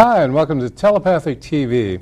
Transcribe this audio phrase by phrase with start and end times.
[0.00, 2.00] Hi, and welcome to Telepathic TV.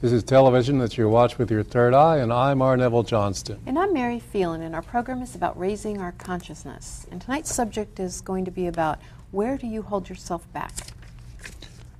[0.00, 2.76] This is television that you watch with your third eye, and I'm R.
[2.76, 3.58] Neville Johnston.
[3.66, 7.04] And I'm Mary Phelan, and our program is about raising our consciousness.
[7.10, 9.00] And tonight's subject is going to be about
[9.32, 10.72] where do you hold yourself back?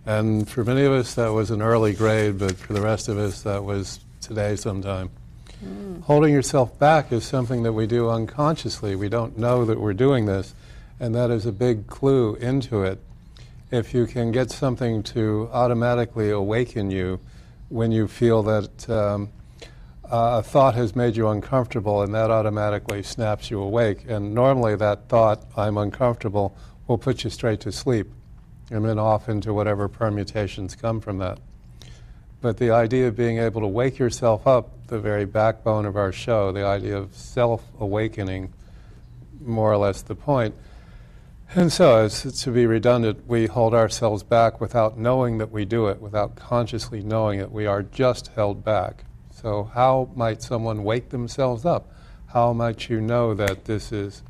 [0.07, 3.19] And for many of us, that was an early grade, but for the rest of
[3.19, 5.11] us, that was today sometime.
[5.65, 6.05] Mm.
[6.05, 8.95] Holding yourself back is something that we do unconsciously.
[8.95, 10.55] We don't know that we're doing this,
[11.01, 13.01] and that is a big clue into it
[13.73, 17.19] if you can get something to automatically awaken you
[17.71, 19.31] when you feel that um,
[20.05, 24.05] a thought has made you uncomfortable and that automatically snaps you awake.
[24.07, 26.55] And normally that thought, I'm uncomfortable,
[26.87, 28.09] will put you straight to sleep
[28.71, 31.39] and then off into whatever permutations come from that.
[32.43, 36.13] But the idea of being able to wake yourself up, the very backbone of our
[36.13, 38.53] show, the idea of self awakening,
[39.41, 40.55] more or less the point
[41.55, 45.89] and so, as to be redundant, we hold ourselves back without knowing that we do
[45.89, 47.51] it, without consciously knowing it.
[47.51, 49.05] We are just held back.
[49.31, 51.91] So, how might someone wake themselves up?
[52.27, 54.23] How might you know that this is,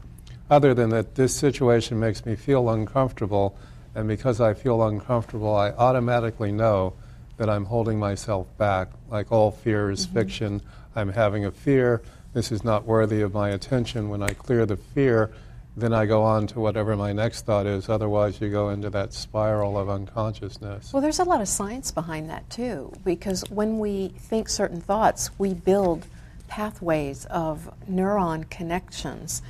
[0.51, 3.57] other than that this situation makes me feel uncomfortable,
[3.95, 6.95] and because I feel uncomfortable, I automatically know
[7.37, 8.89] that I'm holding myself back.
[9.09, 10.19] Like all fear is mm-hmm.
[10.19, 10.63] fiction.
[10.97, 12.03] I'm having a fear.
[12.33, 14.09] This is not worthy of my attention.
[14.09, 15.33] When I clear the fear,
[15.77, 17.89] then I go on to whatever my next thought is.
[17.89, 20.93] Otherwise, you go into that spiral of unconsciousness.
[20.93, 25.31] Well, there's a lot of science behind that, too, because when we think certain thoughts,
[25.39, 26.07] we build
[26.47, 29.41] pathways of neuron connections.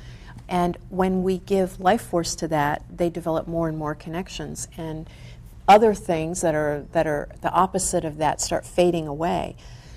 [0.47, 4.69] And when we give life force to that, they develop more and more connections.
[4.77, 5.09] And
[5.67, 9.55] other things that are, that are the opposite of that start fading away.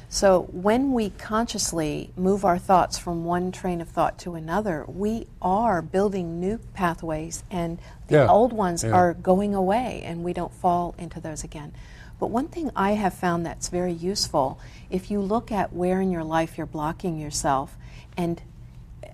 [0.08, 5.26] So when we consciously move our thoughts from one train of thought to another, we
[5.42, 8.28] are building new pathways, and the yeah.
[8.28, 8.92] old ones yeah.
[8.92, 11.72] are going away, and we don't fall into those again.
[12.18, 14.58] But one thing I have found that's very useful,
[14.90, 17.76] if you look at where in your life you're blocking yourself,
[18.16, 18.40] and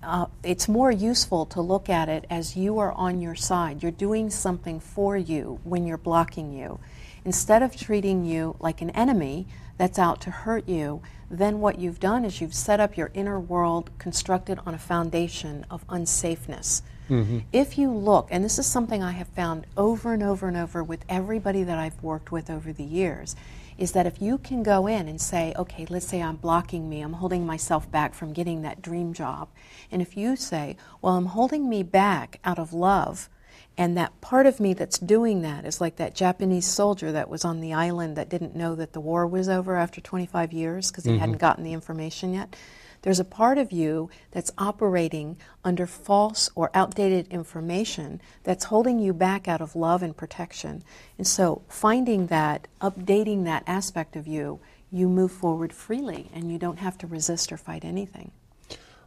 [0.03, 3.81] uh, it's more useful to look at it as you are on your side.
[3.81, 6.79] You're doing something for you when you're blocking you.
[7.25, 11.99] Instead of treating you like an enemy, that's out to hurt you, then what you've
[11.99, 16.83] done is you've set up your inner world constructed on a foundation of unsafeness.
[17.09, 17.39] Mm-hmm.
[17.51, 20.83] If you look, and this is something I have found over and over and over
[20.83, 23.35] with everybody that I've worked with over the years,
[23.77, 27.01] is that if you can go in and say, okay, let's say I'm blocking me,
[27.01, 29.49] I'm holding myself back from getting that dream job.
[29.91, 33.29] And if you say, well, I'm holding me back out of love
[33.77, 37.43] and that part of me that's doing that is like that Japanese soldier that was
[37.43, 41.05] on the island that didn't know that the war was over after 25 years because
[41.05, 41.19] he mm-hmm.
[41.19, 42.55] hadn't gotten the information yet.
[43.01, 49.11] There's a part of you that's operating under false or outdated information that's holding you
[49.11, 50.83] back out of love and protection.
[51.17, 56.57] And so, finding that, updating that aspect of you, you move forward freely and you
[56.57, 58.31] don't have to resist or fight anything.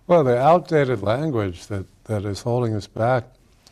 [0.06, 3.24] Well, the outdated language that, that is holding us back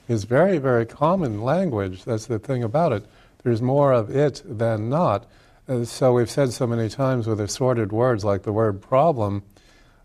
[0.08, 2.04] is very, very common language.
[2.04, 3.06] That's the thing about it.
[3.42, 5.26] There's more of it than not.
[5.68, 9.42] Uh, so we've said so many times with assorted words, like the word problem,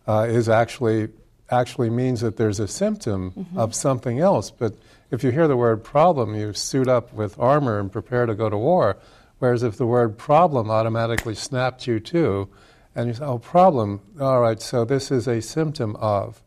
[0.08, 1.10] uh, is actually
[1.52, 3.58] actually means that there's a symptom mm-hmm.
[3.58, 4.52] of something else.
[4.52, 4.76] But
[5.10, 8.50] if you hear the word problem, you suit up with armor and prepare to go
[8.50, 8.98] to war.
[9.40, 12.50] Whereas if the word problem automatically snapped you to,
[12.96, 16.42] and you say, oh, problem, all right, so this is a symptom of.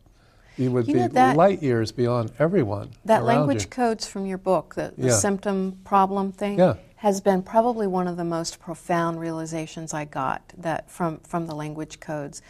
[0.57, 2.91] You would you be that, light years beyond everyone.
[3.05, 3.69] That language you.
[3.69, 5.13] codes from your book, the, the yeah.
[5.13, 6.75] symptom problem thing, yeah.
[6.97, 11.55] has been probably one of the most profound realizations I got that from, from the
[11.55, 12.41] language codes.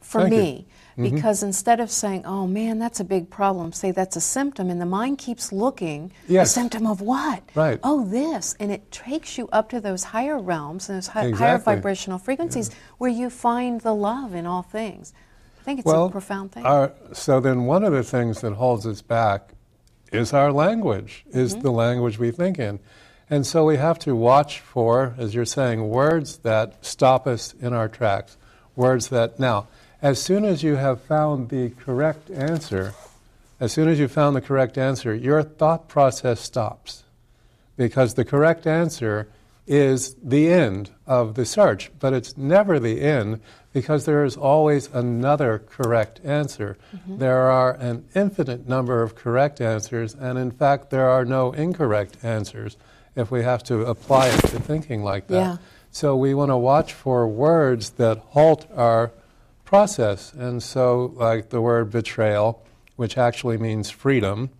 [0.00, 0.66] For Thank me,
[0.98, 1.14] mm-hmm.
[1.14, 4.80] because instead of saying, "Oh man, that's a big problem," say that's a symptom, and
[4.80, 6.10] the mind keeps looking.
[6.26, 6.50] Yes.
[6.50, 7.44] A symptom of what?
[7.54, 7.78] Right.
[7.84, 11.46] Oh, this, and it takes you up to those higher realms and those hi- exactly.
[11.46, 12.74] higher vibrational frequencies yeah.
[12.98, 15.12] where you find the love in all things.
[15.62, 16.66] I think it's well, a profound thing.
[16.66, 19.50] Our, so then, one of the things that holds us back
[20.10, 21.62] is our language, is mm-hmm.
[21.62, 22.80] the language we think in.
[23.30, 27.72] And so we have to watch for, as you're saying, words that stop us in
[27.72, 28.36] our tracks.
[28.74, 29.68] Words that, now,
[30.02, 32.94] as soon as you have found the correct answer,
[33.60, 37.04] as soon as you found the correct answer, your thought process stops.
[37.76, 39.28] Because the correct answer
[39.68, 43.40] is the end of the search, but it's never the end
[43.72, 46.76] because there is always another correct answer.
[46.94, 47.18] Mm-hmm.
[47.18, 52.18] There are an infinite number of correct answers, and in fact, there are no incorrect
[52.22, 52.76] answers
[53.16, 55.34] if we have to apply it to thinking like that.
[55.34, 55.56] Yeah.
[55.90, 59.12] So we want to watch for words that halt our
[59.64, 60.32] process.
[60.32, 62.62] And so, like the word betrayal,
[62.96, 64.50] which actually means freedom.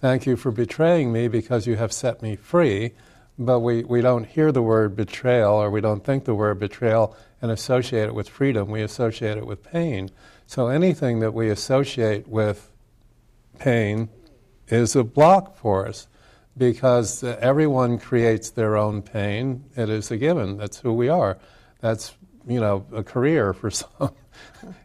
[0.00, 2.92] Thank you for betraying me because you have set me free.
[3.38, 7.16] But we, we don't hear the word betrayal or we don't think the word betrayal
[7.40, 8.68] and associate it with freedom.
[8.68, 10.10] We associate it with pain.
[10.46, 12.70] So anything that we associate with
[13.58, 14.10] pain
[14.68, 16.08] is a block for us
[16.56, 19.64] because uh, everyone creates their own pain.
[19.76, 20.58] It is a given.
[20.58, 21.38] That's who we are.
[21.80, 22.14] That's,
[22.46, 24.12] you know, a career for some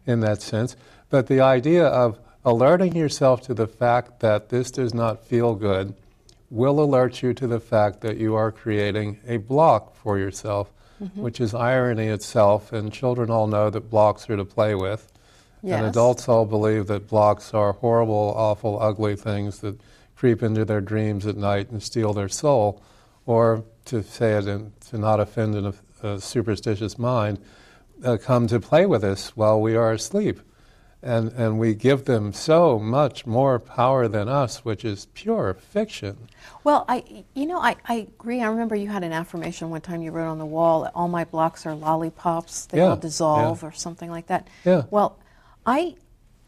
[0.05, 0.75] in that sense.
[1.09, 5.93] But the idea of alerting yourself to the fact that this does not feel good
[6.49, 10.71] will alert you to the fact that you are creating a block for yourself,
[11.01, 11.21] mm-hmm.
[11.21, 12.71] which is irony itself.
[12.71, 15.11] And children all know that blocks are to play with.
[15.63, 15.79] Yes.
[15.79, 19.79] And adults all believe that blocks are horrible, awful, ugly things that
[20.15, 22.81] creep into their dreams at night and steal their soul.
[23.25, 25.73] Or to say it and to not offend a,
[26.07, 27.39] a superstitious mind,
[28.03, 30.39] uh, come to play with us while we are asleep.
[31.03, 36.27] And, and we give them so much more power than us, which is pure fiction.
[36.63, 38.41] Well, I, you know, I, I agree.
[38.41, 41.23] I remember you had an affirmation one time you wrote on the wall, all my
[41.23, 43.69] blocks are lollipops, they yeah, all dissolve, yeah.
[43.69, 44.47] or something like that.
[44.65, 44.83] Yeah.
[44.89, 45.19] Well,
[45.65, 45.95] I,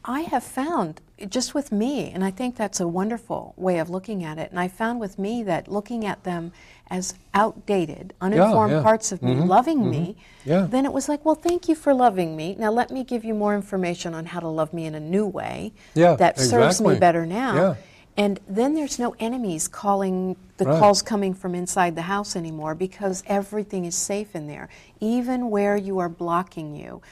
[0.10, 4.24] I have found just with me, and I think that's a wonderful way of looking
[4.24, 4.50] at it.
[4.50, 6.52] And I found with me that looking at them
[6.90, 8.84] as outdated, uninformed yeah, yeah.
[8.84, 9.92] parts of me mm-hmm, loving mm-hmm.
[9.92, 10.66] me, yeah.
[10.68, 12.56] then it was like, well, thank you for loving me.
[12.58, 15.28] Now let me give you more information on how to love me in a new
[15.28, 16.46] way that exactly.
[16.46, 17.56] serves me better now.
[17.56, 17.76] Yeah.
[18.18, 20.80] And then there's no enemies calling the right.
[20.80, 24.70] calls coming from inside the house anymore because everything is safe in there,
[25.00, 27.04] even where you are blocking you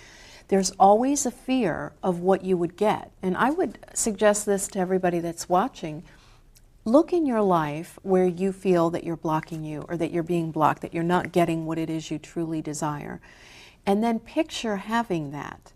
[0.48, 3.12] there's always a fear of what you would get.
[3.22, 6.04] And I would suggest this to everybody that's watching.
[6.86, 10.52] Look in your life where you feel that you're blocking you or that you're being
[10.52, 13.20] blocked, that you're not getting what it is you truly desire.
[13.86, 15.74] And then picture having that.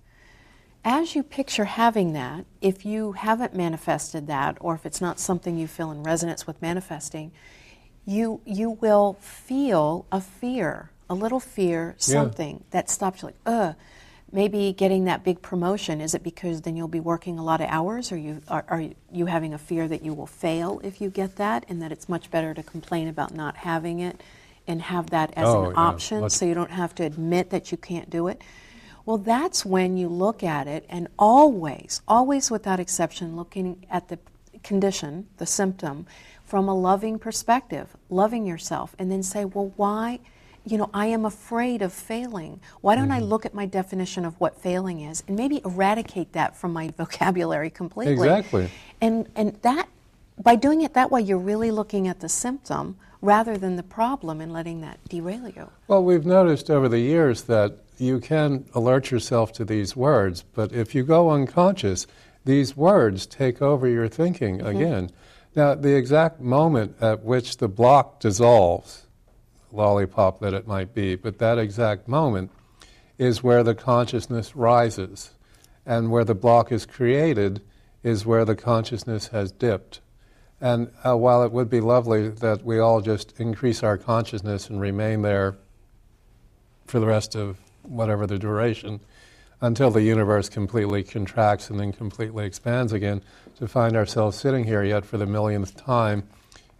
[0.83, 5.57] As you picture having that, if you haven't manifested that or if it's not something
[5.57, 7.31] you feel in resonance with manifesting,
[8.06, 12.65] you, you will feel a fear, a little fear, something yeah.
[12.71, 13.75] that stops you like, ugh
[14.31, 17.68] maybe getting that big promotion is it because then you'll be working a lot of
[17.69, 21.10] hours or you are, are, you having a fear that you will fail if you
[21.10, 24.22] get that and that it's much better to complain about not having it
[24.68, 25.81] and have that as oh, an yeah.
[25.81, 28.42] option Let's so you don't have to admit that you can't do it
[29.06, 34.19] well that's when you look at it and always always without exception looking at the
[34.63, 36.06] condition the symptom
[36.45, 40.19] from a loving perspective loving yourself and then say well why
[40.65, 42.59] you know, I am afraid of failing.
[42.81, 43.13] Why don't mm-hmm.
[43.13, 46.89] I look at my definition of what failing is and maybe eradicate that from my
[46.97, 48.13] vocabulary completely?
[48.13, 48.69] Exactly.
[48.99, 49.87] And and that
[50.41, 54.41] by doing it that way, you're really looking at the symptom rather than the problem
[54.41, 55.69] and letting that derail you.
[55.87, 60.71] Well, we've noticed over the years that you can alert yourself to these words, but
[60.71, 62.07] if you go unconscious,
[62.45, 64.67] these words take over your thinking mm-hmm.
[64.67, 65.11] again.
[65.55, 69.05] Now, the exact moment at which the block dissolves
[69.73, 72.51] lollipop that it might be, but that exact moment
[73.18, 75.31] is where the consciousness rises.
[75.85, 77.62] And where the block is created
[78.03, 80.01] is where the consciousness has dipped.
[80.59, 84.79] And uh, while it would be lovely that we all just increase our consciousness and
[84.79, 85.57] remain there
[86.85, 89.01] for the rest of whatever the duration,
[89.59, 93.23] until the universe completely contracts and then completely expands again,
[93.57, 96.23] to find ourselves sitting here yet for the millionth time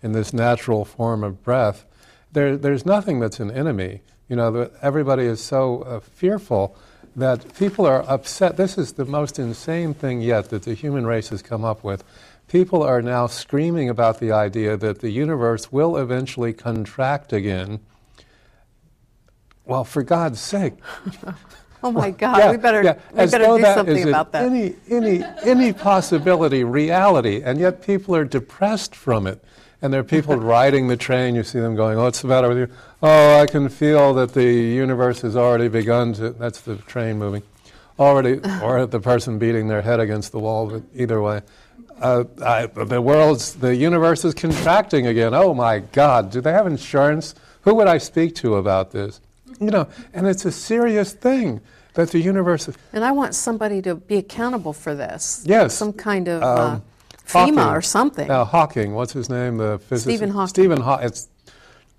[0.04, 1.86] in this natural form of breath
[2.32, 4.02] there, there's nothing that's an enemy.
[4.28, 6.76] You know, everybody is so uh, fearful
[7.16, 8.58] that people are upset.
[8.58, 12.04] This is the most insane thing yet that the human race has come up with.
[12.48, 17.80] People are now screaming about the idea that the universe will eventually contract again.
[19.66, 20.74] Well, for God's sake.
[21.84, 24.44] oh my God, yeah, we better, yeah, we better do something about that.
[24.44, 29.44] Any, any, any possibility, reality, and yet people are depressed from it.
[29.82, 31.36] And there are people riding the train.
[31.36, 32.68] You see them going, "Oh, what's the matter with you?"
[33.02, 36.32] Oh, I can feel that the universe has already begun to.
[36.32, 37.44] That's the train moving,
[38.00, 40.70] already, or the person beating their head against the wall.
[40.70, 41.42] But either way,
[42.02, 45.34] uh, I, the world's, the universe is contracting again.
[45.34, 46.32] Oh my God!
[46.32, 47.36] Do they have insurance?
[47.62, 49.22] Who would I speak to about this?
[49.60, 51.62] You know, and it's a serious thing
[51.94, 52.68] that the universe.
[52.68, 55.44] Is, and I want somebody to be accountable for this.
[55.46, 55.76] Yes.
[55.76, 56.44] Some kind of.
[56.44, 56.80] Um, uh,
[57.32, 57.60] FEMA Hawking.
[57.60, 58.28] or something.
[58.30, 59.58] Hawking, what's his name?
[59.58, 60.04] The physicist.
[60.04, 60.48] Stephen Hawking.
[60.48, 61.08] Stephen Hawking.
[61.08, 61.30] It's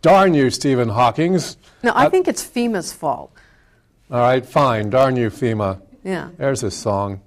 [0.00, 1.56] darn you, Stephen Hawking's.
[1.82, 3.32] No, I uh, think it's FEMA's fault.
[4.10, 4.90] All right, fine.
[4.90, 5.80] Darn you, FEMA.
[6.04, 6.30] Yeah.
[6.36, 7.20] There's a song.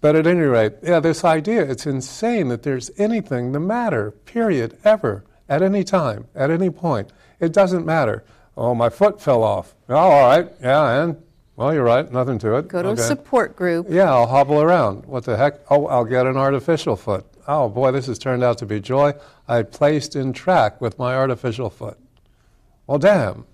[0.00, 4.78] But at any rate, yeah, this idea, it's insane that there's anything the matter, period,
[4.84, 7.10] ever, at any time, at any point.
[7.40, 8.24] It doesn't matter.
[8.56, 9.74] Oh, my foot fell off.
[9.88, 11.22] Oh, all right, yeah, and
[11.58, 12.10] well, you're right.
[12.12, 12.68] Nothing to it.
[12.68, 13.02] Go to okay.
[13.02, 13.88] a support group.
[13.90, 15.06] Yeah, I'll hobble around.
[15.06, 15.54] What the heck?
[15.68, 17.26] Oh, I'll get an artificial foot.
[17.48, 19.12] oh boy, this has turned out to be joy,
[19.48, 21.98] I placed in track with my artificial foot.
[22.86, 23.44] Well, damn.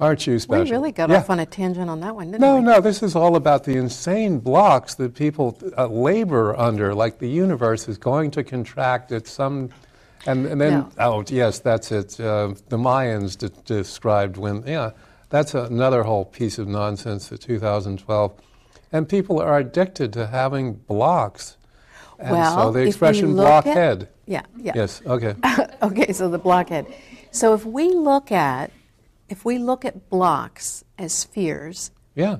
[0.00, 0.64] Aren't you special?
[0.64, 1.18] We really got Yeah.
[1.18, 2.62] off on a tangent on that one, didn't No, we?
[2.62, 7.18] no, no, this is all about the insane blocks that people uh, labor under, like
[7.18, 9.70] the universe is going to contract at some.
[10.26, 10.88] And, and then, No.
[10.98, 12.18] oh, yes, that's it.
[12.18, 14.90] Uh, the Mayans de- described when, yeah,
[15.30, 18.32] that's another whole piece of nonsense for 2012.
[18.92, 21.56] And people are addicted to having blocks.
[22.18, 24.08] And Well, so the expression look at- blockhead.
[24.26, 24.72] Yeah, yeah.
[24.74, 25.34] Yes, okay.
[25.82, 26.86] okay, so the blockhead.
[27.30, 28.70] So if we look at
[29.28, 32.36] if we look at blocks as fears Yeah.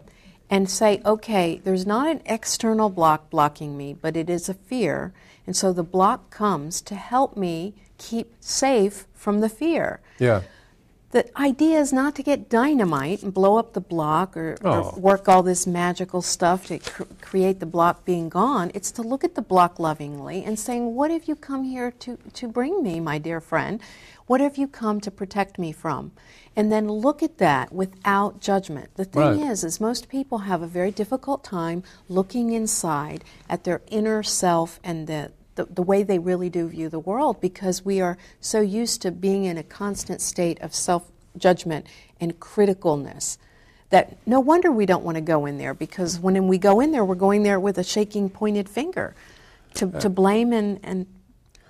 [0.49, 5.12] and say, okay, there's not an external block blocking me, but it is a fear,
[5.49, 9.99] and so the block comes to help me keep safe from the fear.
[10.21, 10.43] Yeah.
[11.16, 14.92] The idea is not to get dynamite and blow up the block or, Oh.
[14.92, 18.70] or work all this magical stuff to cr- create the block being gone.
[18.75, 22.18] It's to look at the block lovingly and saying, What have you come here to,
[22.35, 23.80] to bring me, my dear friend?
[24.26, 26.12] What have you come to protect me from?
[26.54, 28.90] And then look at that without judgment.
[28.96, 29.50] The thing Right.
[29.50, 34.80] is, is most people have a very difficult time looking inside at their inner self
[34.85, 38.60] and the, the, the way they really do view the world because we are so
[38.60, 41.86] used to being in a constant state of self judgment
[42.20, 43.38] and criticalness
[43.90, 46.92] that no wonder we don't want to go in there because when we go in
[46.92, 49.14] there, we're going there with a shaking, pointed finger
[49.75, 51.06] to, to blame and, and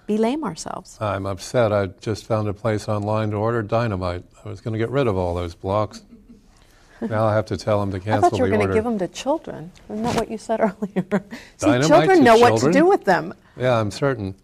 [0.07, 0.97] belame ourselves.
[1.01, 1.73] I'm upset.
[1.73, 4.25] I just found a place online to order dynamite.
[4.45, 6.03] I was going to get rid of all those blocks.
[7.09, 8.27] now I have to tell them to cancel the order.
[8.27, 9.73] I thought you were going to give them to children.
[9.89, 11.25] Isn't that what you said earlier?
[11.57, 13.35] See, Dynamite children know what to do with them.
[13.57, 14.35] Yeah, I'm certain.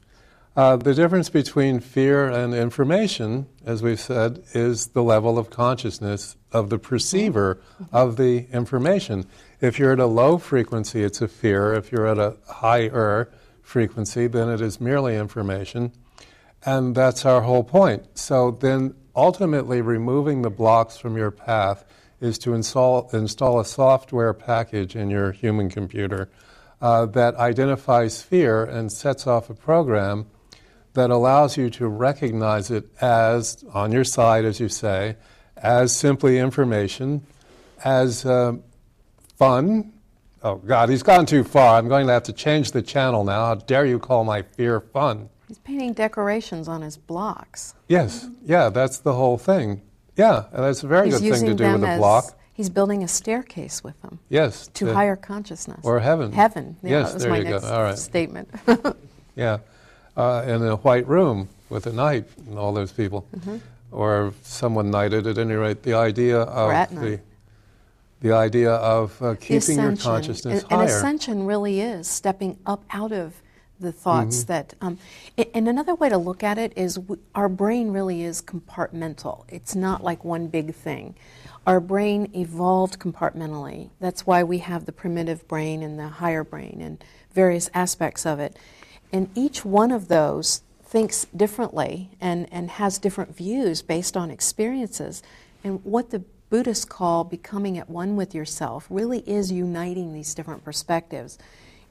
[0.54, 6.36] Uh, the difference between fear and information, as we've said, is the level of consciousness
[6.52, 7.58] of the perceiver
[7.90, 9.24] of the information.
[9.62, 11.72] If you're at a low frequency, it's a fear.
[11.72, 13.32] If you're at a higher
[13.62, 15.92] frequency, then it is merely information.
[16.66, 18.18] And that's our whole point.
[18.18, 21.86] So then, ultimately, removing the blocks from your path
[22.22, 26.30] is to install, install a software package in your human computer
[26.80, 30.26] uh, that identifies fear and sets off a program
[30.94, 35.16] that allows you to recognize it as, on your side, as you say,
[35.56, 37.26] as simply information,
[37.84, 38.52] as uh,
[39.36, 39.92] fun.
[40.42, 41.78] Oh, God, he's gone too far.
[41.78, 43.46] I'm going to have to change the channel now.
[43.46, 45.28] How dare you call my fear fun?
[45.48, 47.74] He's painting decorations on his blocks.
[47.88, 49.82] Yes, yeah, that's the whole thing.
[50.16, 52.36] Yeah, and that's a very he's good thing to do with a block.
[52.52, 54.68] he's building a staircase with them Yes.
[54.74, 56.32] to the- higher consciousness Or heaven.
[56.32, 56.76] Heaven.
[56.82, 57.50] Yeah, Yes, that was there my you go.
[57.50, 57.98] next All right.
[57.98, 58.48] statement.
[59.34, 59.58] Yeah,
[60.14, 63.56] uh, in a white room with a knight and all those people, Mm-hmm.
[63.90, 65.26] or someone knighted.
[65.26, 67.18] At any rate, the idea of the
[68.20, 73.10] the idea of uh, keeping your consciousness and, and ascension really is stepping up out
[73.12, 73.41] of
[73.80, 73.98] the Mm-hmm.
[73.98, 74.74] thoughts that.
[74.80, 74.98] Um,
[75.54, 79.44] and another way to look at it is w- our brain really is compartmental.
[79.48, 81.14] It's not like one big thing.
[81.66, 83.90] Our brain evolved compartmentally.
[84.00, 87.02] That's why we have the primitive brain and the higher brain and
[87.32, 88.58] various aspects of it.
[89.12, 95.22] And each one of those thinks differently and, and has different views based on experiences.
[95.64, 100.64] And what the Buddhists call becoming at one with yourself really is uniting these different
[100.64, 101.38] perspectives.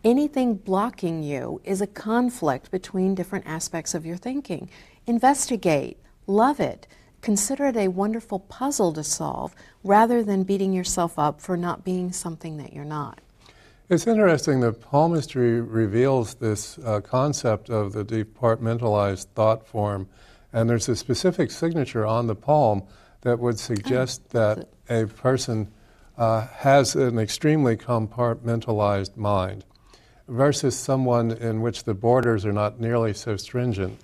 [0.04, 4.68] Anything blocking you is a conflict between different aspects of your thinking.
[5.06, 6.88] Investigate, love it,
[7.22, 9.54] consider it a wonderful puzzle to solve
[9.84, 13.22] rather than beating yourself up for not being something that you're not.
[13.90, 20.10] It's interesting that palmistry reveals this uh, concept of the departmentalized thought form,
[20.52, 22.82] and there's a specific signature on the palm
[23.22, 25.72] that would suggest that a person
[26.18, 29.64] uh, has an extremely compartmentalized mind
[30.28, 34.00] versus someone in which the borders are not nearly so stringent.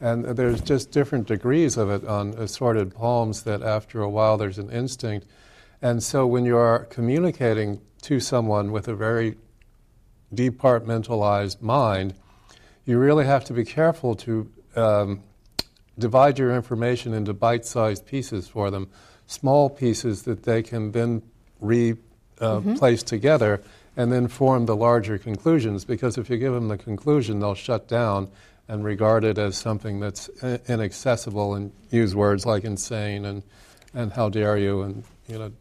[0.00, 4.58] And there's just different degrees of it on assorted palms that after a while there's
[4.58, 5.26] an instinct.
[5.82, 9.36] And so when you are communicating to someone with a very
[10.34, 12.14] departmentalized mind,
[12.86, 15.22] you really have to be careful to um,
[15.98, 18.88] divide your information into bite sized pieces for them,
[19.26, 21.22] small pieces that they can then
[21.60, 21.96] re
[22.40, 23.62] uh, place together
[23.96, 25.84] and then form the larger conclusions.
[25.84, 28.30] Because if you give them the conclusion, they'll shut down
[28.68, 30.28] and regard it as something that's
[30.68, 33.42] inaccessible and use words like insane and,
[33.92, 35.52] and how dare you and you know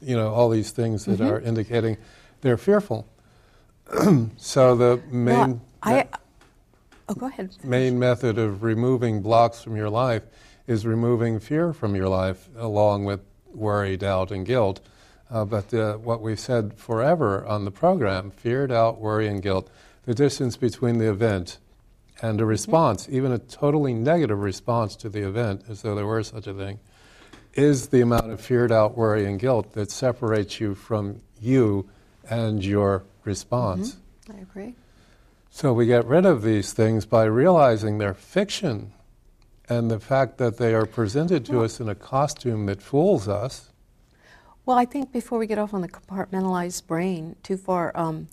[0.00, 1.26] you know all these things that mm-hmm.
[1.26, 1.96] are indicating
[2.42, 3.08] they're fearful.
[4.36, 6.08] so the main Well, I,
[7.08, 7.56] oh, go ahead.
[7.64, 10.22] main method of removing blocks from your life
[10.66, 13.20] is removing fear from your life, along with
[13.52, 14.80] worry, doubt, and guilt.
[15.30, 19.70] Uh, but uh, what we've said forever on the program fear, doubt, worry, and guilt
[20.04, 21.58] the distance between the event
[22.22, 26.22] and a response, even a totally negative response to the event, as though there were
[26.22, 26.78] such a thing,
[27.54, 31.88] is the amount of fear, doubt, worry, and guilt that separates you from you
[32.28, 33.96] and your response.
[34.32, 34.74] I agree.
[35.50, 38.92] So we get rid of these things by realizing they're fiction
[39.68, 43.70] and the fact that they are presented to us in a costume that fools us.
[44.66, 48.28] Well, I think before we get off on the compartmentalized brain too far, um,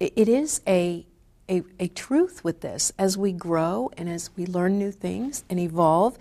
[0.00, 1.06] it, it is a,
[1.48, 2.92] a, a truth with this.
[2.98, 6.18] As we grow and as we learn new things and evolve,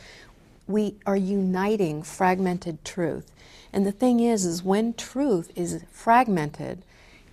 [0.67, 3.31] we are uniting fragmented truth.
[3.74, 6.84] And the thing is, is when truth is fragmented,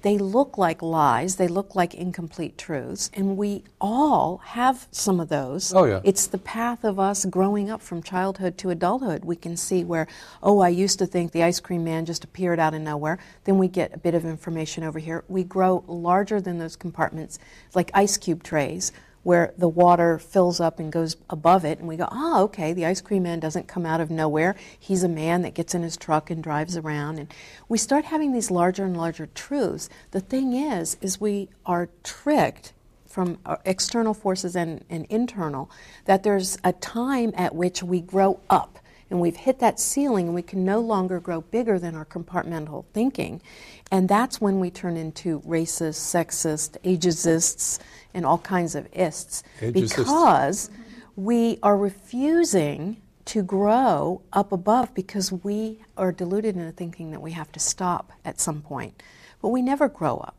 [0.02, 5.28] they look like lies, they look like incomplete truths, and we all have some of
[5.28, 5.72] those.
[5.72, 6.00] Oh, yeah.
[6.04, 9.24] It's the path of us growing up from childhood to adulthood.
[9.24, 10.06] We can see where,
[10.42, 13.18] oh, I used to think the ice cream man just appeared out of nowhere.
[13.44, 15.24] Then we get a bit of information over here.
[15.28, 17.38] We grow larger than those compartments,
[17.74, 21.96] like ice cube trays where the water fills up and goes above it, and we
[21.96, 24.56] go, oh, okay, the ice cream man doesn't come out of nowhere.
[24.78, 27.18] He's a man that gets in his truck and drives around.
[27.18, 27.32] And
[27.68, 29.88] we start having these larger and larger truths.
[30.10, 32.72] The thing is, is we are tricked
[33.06, 35.70] from uh, external forces and, and internal
[36.06, 38.78] that there's a time at which we grow up
[39.12, 42.86] and we've hit that ceiling and we can no longer grow bigger than our compartmental
[42.94, 43.42] thinking.
[43.90, 47.78] And that's when we turn into racist, sexist, ageists,
[48.14, 49.42] and all kinds of ists.
[49.60, 49.98] Ageist.
[49.98, 50.70] Because
[51.14, 57.32] we are refusing to grow up above because we are deluded into thinking that we
[57.32, 59.02] have to stop at some point.
[59.42, 60.38] But we never grow up.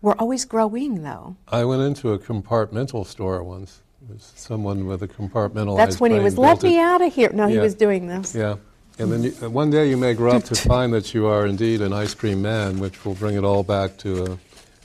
[0.00, 1.34] We're always growing, though.
[1.48, 3.82] I went into a compartmental store once.
[4.08, 6.80] Was someone with a compartmentalized That's when he was, let me it.
[6.82, 7.30] out of here.
[7.32, 8.34] No, he was doing this.
[8.34, 8.56] Yeah.
[8.98, 11.46] And then you, uh, one day you may grow up to find that you are
[11.46, 14.36] indeed an ice cream man, which will bring it all back to uh,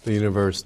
[0.03, 0.63] the universe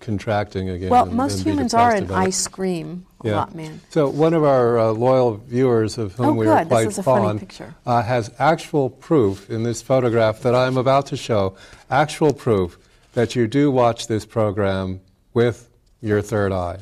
[0.00, 0.90] contracting again.
[0.90, 3.36] Well, and- most and humans are an ice cream Yeah.
[3.36, 3.80] lot man.
[3.90, 6.64] So one of our uh, loyal viewers, of whom Oh, we are good.
[6.66, 10.76] This quite is a funny fond, uh, has actual proof in this photograph that I'm
[10.76, 11.54] about to show.
[11.90, 12.76] Actual proof
[13.14, 15.00] that you do watch this program
[15.32, 16.78] with your third eye.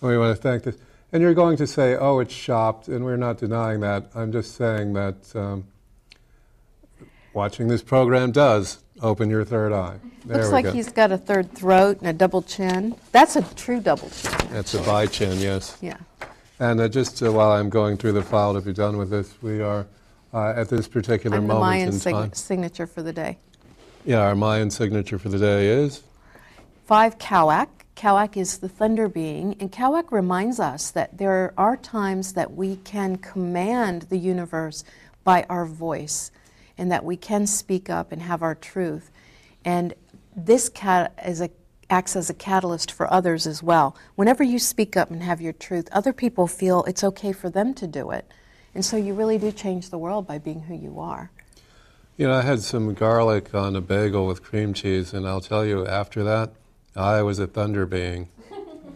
[0.00, 0.76] We want to thank this.
[1.12, 4.10] And you're going to say, oh, it's shopped, and we're not denying that.
[4.14, 5.66] I'm just saying that um,
[7.34, 9.98] watching this program does open your third eye.
[10.24, 10.72] There Looks like go.
[10.72, 12.94] he's got a third throat and a double chin.
[13.12, 14.32] That's a true double chin.
[14.50, 15.76] That's a bi chin, yes.
[15.80, 15.96] Yeah.
[16.60, 19.34] And uh, just uh, while I'm going through the file to be done with this,
[19.42, 19.86] we are
[20.32, 23.38] uh, at this particular I'm the moment Mayan in sign- signature for the day.
[24.04, 26.02] Yeah, our Mayan signature for the day is
[26.90, 27.68] Five, Kawak.
[27.94, 32.78] Kawak is the thunder being, and Kawak reminds us that there are times that we
[32.82, 34.82] can command the universe
[35.22, 36.32] by our voice,
[36.76, 39.12] and that we can speak up and have our truth.
[39.64, 39.94] And
[40.34, 40.68] this
[41.40, 41.50] a,
[41.90, 43.94] acts as a catalyst for others as well.
[44.16, 47.72] Whenever you speak up and have your truth, other people feel it's okay for them
[47.74, 48.26] to do it.
[48.74, 51.30] And so you really do change the world by being who you are.
[52.16, 55.64] You know, I had some garlic on a bagel with cream cheese, and I'll tell
[55.64, 56.50] you, after that,
[56.96, 58.28] I was a thunder being.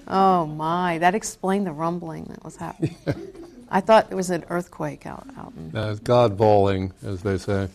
[0.06, 2.96] Oh my, that explained the rumbling that was happening.
[3.70, 5.74] I thought it was an earthquake out, out in.
[5.76, 7.68] Uh, God bowling, as they say,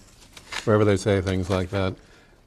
[0.64, 1.96] wherever they say things like that.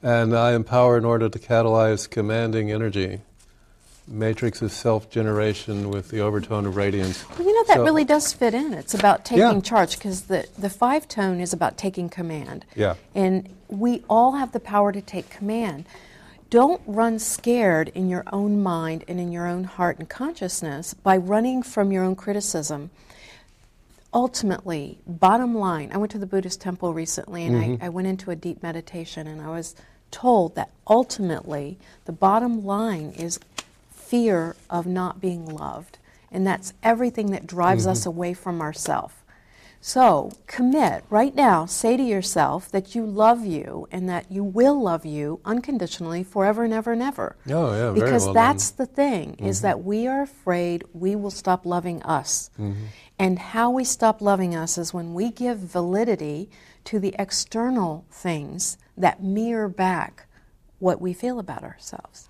[0.01, 3.19] And I empower in order to catalyze commanding energy.
[4.05, 7.23] Matrix of self generation with the overtone of radiance.
[7.37, 8.73] Well, you know, that So- really does fit in.
[8.73, 9.59] It's about taking Yeah.
[9.61, 12.65] charge because the, the five tone is about taking command.
[12.75, 12.95] Yeah.
[13.15, 15.85] And we all have the power to take command.
[16.53, 21.17] Don't run scared in your own mind and in your own heart and consciousness by
[21.17, 22.91] running from your own criticism.
[24.13, 27.83] Ultimately, bottom line, I went to the Buddhist temple recently and I, mm-hmm.
[27.83, 29.75] I went into a deep meditation and I was
[30.11, 33.39] told that ultimately the bottom line is
[33.91, 35.97] fear of not being loved.
[36.31, 38.09] And that's everything that drives us mm-hmm.
[38.09, 39.22] away from ourself.
[39.85, 44.81] So commit right now, say to yourself that you love you and that you will
[44.81, 47.35] love you unconditionally forever and ever and ever.
[47.49, 51.31] Oh, yeah, very Because well that's the thing, is that we are afraid we will
[51.31, 52.49] stop loving us.
[53.19, 56.49] And how we stop loving us is when we give validity
[56.85, 60.27] to the external things that mirror back
[60.79, 62.29] what we feel about ourselves.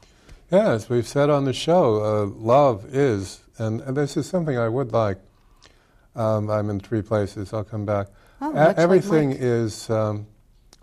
[0.51, 4.57] Yeah, as we've said on the show, uh, love is, and, and this is something
[4.57, 5.19] I would like.
[6.15, 7.53] Um, I'm in three places.
[7.53, 8.07] I'll come back.
[8.41, 10.27] Oh, E- much like everything is um,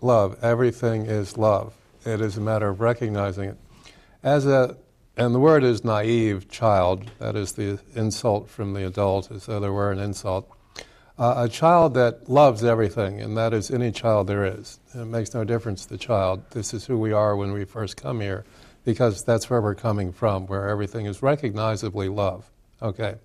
[0.01, 0.37] love.
[0.43, 1.73] Everything is love.
[2.05, 3.57] It is a matter of recognizing it.
[4.23, 4.77] As a,
[5.17, 7.09] and the word is naive child.
[7.19, 10.49] That is the insult from the adult, as though there were an insult.
[11.17, 14.79] Uh, a child that loves everything, and that is any child there is.
[14.95, 16.41] It makes no difference to the child.
[16.51, 18.43] This is who we are when we first come here,
[18.85, 22.49] because that's where we're coming from, where everything is recognizably love.
[22.81, 23.15] Okay.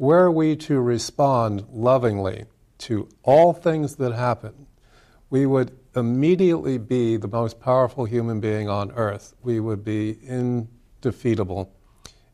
[0.00, 2.46] Were we to respond lovingly
[2.78, 4.66] to all things that happen,
[5.28, 9.34] we would immediately be the most powerful human being on earth.
[9.42, 11.70] We would be indefeatable,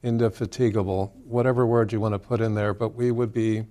[0.04, 3.64] indefatigable, whatever word you want to put in there, but we would be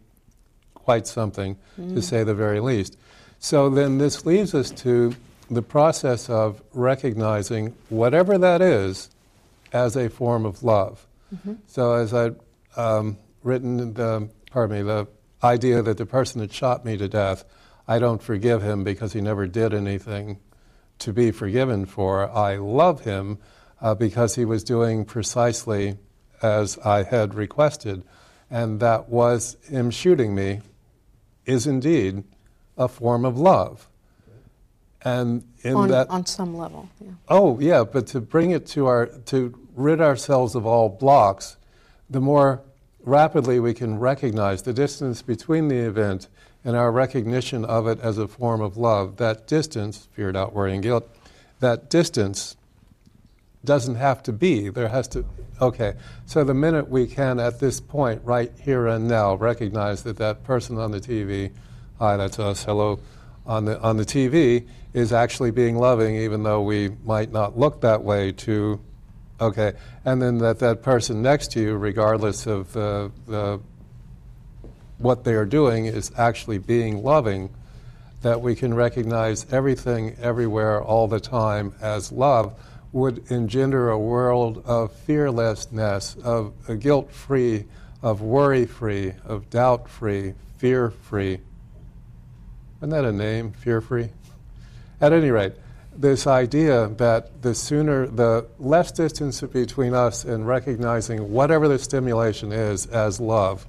[0.74, 1.96] quite something, mm.
[1.96, 2.98] to say the very least.
[3.40, 5.16] So then this leads us to
[5.50, 9.10] the process of recognizing whatever that is
[9.72, 11.08] as a form of love.
[11.34, 11.54] Mm-hmm.
[11.68, 12.36] So as I'd
[12.76, 15.08] um, written, the, pardon me, the
[15.44, 17.46] idea that the person that shot me to death,
[17.88, 20.40] I don't forgive him because he never did anything
[21.00, 22.30] to be forgiven for.
[22.30, 23.38] I love him
[23.82, 25.98] uh, because he was doing precisely
[26.42, 28.04] as I had requested,
[28.50, 30.62] and that was him shooting me
[31.46, 32.24] is indeed
[32.78, 33.88] a form of love.
[35.04, 37.12] And in on, that, on some level, yeah.
[37.28, 41.58] Oh yeah, but to bring it to our to rid ourselves of all blocks,
[42.10, 42.64] the more
[43.06, 46.28] rapidly we can recognize the distance between the event
[46.64, 49.18] and our recognition of it as a form of love.
[49.18, 51.08] That distance, fear, doubt, worry, and guilt,
[51.60, 52.58] that distance
[53.64, 54.70] doesn't have to be.
[54.70, 55.26] There has to,
[55.62, 55.96] okay.
[56.26, 60.44] So the minute we can, at this point, right here and now, recognize that that
[60.44, 61.52] person on the TV,
[62.00, 63.00] hi, that's us, hello,
[63.46, 67.82] on the, on the TV, is actually being loving, even though we might not look
[67.82, 68.80] that way to,
[69.40, 69.74] okay.
[70.04, 73.60] And then that that person next to you, regardless of the, the
[74.98, 77.50] what they are doing, is actually being loving
[78.22, 82.58] that we can recognize everything, everywhere, all the time as love
[82.92, 87.66] would engender a world of fearlessness, of guilt free,
[88.02, 91.40] of worry free, of doubt free, fear free.
[92.80, 94.10] Isn't that a name, fear free?
[95.02, 95.54] At any rate,
[95.96, 102.52] this idea that the sooner, the less distance between us and recognizing whatever the stimulation
[102.52, 103.68] is as love.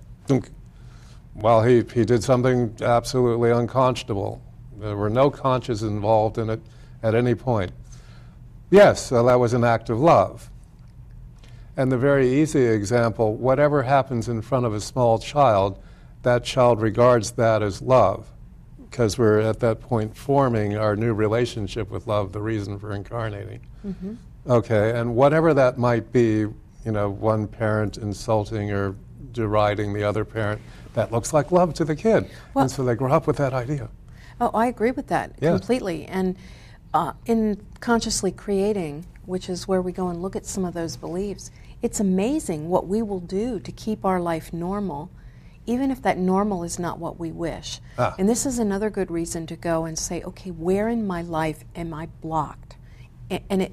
[1.34, 4.42] Well, he, he did something absolutely unconscionable.
[4.78, 6.60] There were no conscious involved in it
[7.02, 7.72] at any point.
[8.70, 10.50] Yes, so that was an act of love.
[11.76, 15.80] And the very easy example whatever happens in front of a small child,
[16.22, 18.30] that child regards that as love
[18.90, 23.60] because we're at that point forming our new relationship with love, the reason for incarnating.
[23.86, 24.14] Mm-hmm.
[24.48, 26.46] Okay, and whatever that might be,
[26.84, 28.94] you know, one parent insulting or
[29.32, 30.60] deriding the other parent,
[30.94, 32.30] that looks like love to the kid.
[32.54, 33.88] Well, and so they grow up with that idea.
[34.40, 35.50] Oh, I agree with that yeah.
[35.50, 36.06] completely.
[36.06, 36.36] And
[36.94, 40.96] uh, in consciously creating, which is where we go and look at some of those
[40.96, 41.50] beliefs,
[41.82, 45.10] it's amazing what we will do to keep our life normal,
[45.66, 47.80] even if that normal is not what we wish.
[47.98, 48.14] Ah.
[48.18, 51.64] And this is another good reason to go and say, okay, where in my life
[51.74, 52.76] am I blocked?
[53.28, 53.72] and it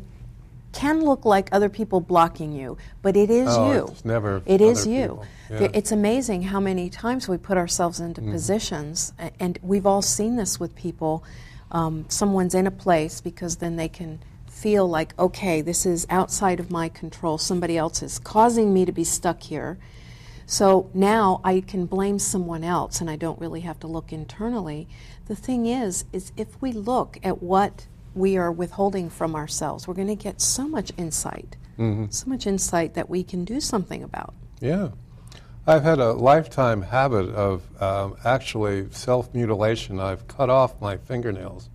[0.71, 3.87] can look like other people blocking you, but it is oh, you.
[3.89, 4.41] It's never.
[4.47, 5.21] It is you.
[5.51, 5.67] Yeah.
[5.71, 8.31] It's amazing how many times we put ourselves into mm.
[8.31, 11.23] positions, and we've all seen this with people
[11.73, 16.59] um, someone's in a place because then they can feel like, okay, this is outside
[16.59, 17.37] of my control.
[17.37, 19.77] Somebody else is causing me to be stuck here.
[20.45, 24.87] So now I can blame someone else and I don't really have to look internally.
[25.25, 29.93] The thing is, is if we look at what we are withholding from ourselves, we're
[29.93, 32.05] going to get so much insight, mm-hmm.
[32.09, 34.33] so much insight that we can do something about.
[34.59, 34.89] Yeah.
[35.65, 39.99] I've had a lifetime habit of um, actually self mutilation.
[39.99, 41.69] I've cut off my fingernails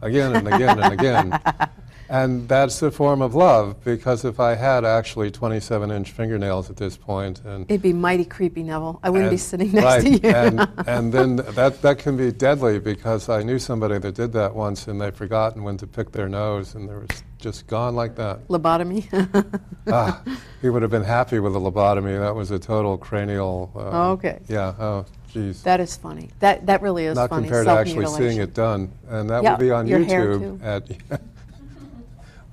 [0.00, 1.40] again and again and again.
[2.14, 6.76] And that's a form of love because if I had actually 27 inch fingernails at
[6.76, 9.00] this point, and it'd be mighty creepy, Neville.
[9.02, 10.32] I wouldn't and, be sitting next right, to you.
[10.32, 14.54] and, and then that, that can be deadly because I knew somebody that did that
[14.54, 17.08] once and they'd forgotten when to pick their nose and they were
[17.40, 18.46] just gone like that.
[18.46, 19.60] Lobotomy?
[19.88, 20.22] ah,
[20.62, 22.16] he would have been happy with a lobotomy.
[22.20, 23.72] That was a total cranial.
[23.74, 24.38] Uh, oh, okay.
[24.46, 25.64] Yeah, oh, geez.
[25.64, 26.30] That is funny.
[26.38, 27.48] That, that really is Not funny.
[27.48, 28.92] compared to actually seeing it done.
[29.08, 31.20] And that will be on YouTube at.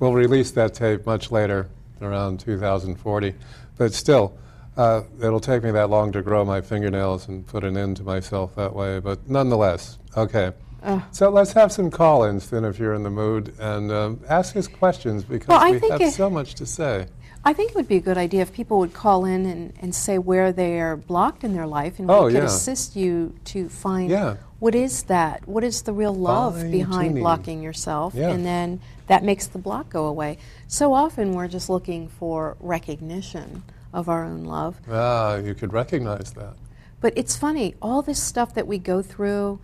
[0.02, 1.70] We'll release that tape much later,
[2.02, 3.36] around 2040.
[3.78, 4.36] But still,
[4.76, 8.04] uh, it'll take me that long to grow my fingernails and put an end to
[8.04, 9.00] myself that way.
[9.00, 10.54] But nonetheless, okay.
[10.82, 14.56] Uh, so let's have some call-ins then, if you're in the mood, and um, ask
[14.56, 17.06] us questions because well, we have so much to say.
[17.46, 19.94] I think it would be a good idea if people would call in and, and
[19.94, 22.46] say where they are blocked in their life, and oh, we could yeah.
[22.46, 24.38] assist you to find yeah.
[24.62, 25.47] What is that?
[25.47, 27.24] What is the real love Fine behind tuning.
[27.24, 28.13] blocking yourself?
[28.13, 28.30] Yeah.
[28.30, 30.38] And then that makes the block go away.
[30.67, 34.80] So often we're just looking for recognition of our own love.
[34.88, 36.54] Ah, you could recognize that.
[37.00, 39.60] But it's funny, all this stuff that we go through,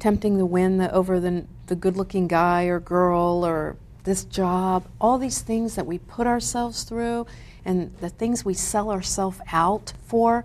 [0.00, 4.88] tempting the wind the, over the, the good looking guy or girl or this job,
[5.00, 7.28] all these things that we put ourselves through
[7.64, 10.44] and the things we sell ourselves out for,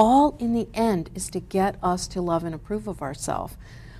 [0.00, 3.54] all in the end is to get us to love and approve of ourselves.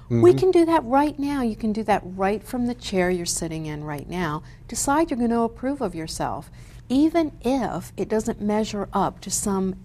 [0.08, 0.38] We mm-hmm.
[0.38, 1.42] can do that right now.
[1.42, 4.42] You can do that right from the chair you're sitting in right now.
[4.66, 6.50] Decide you're going to approve of yourself,
[6.88, 9.76] even if it doesn't measure up to some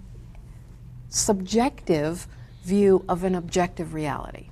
[1.10, 2.28] subjective
[2.64, 4.48] view of an objective reality.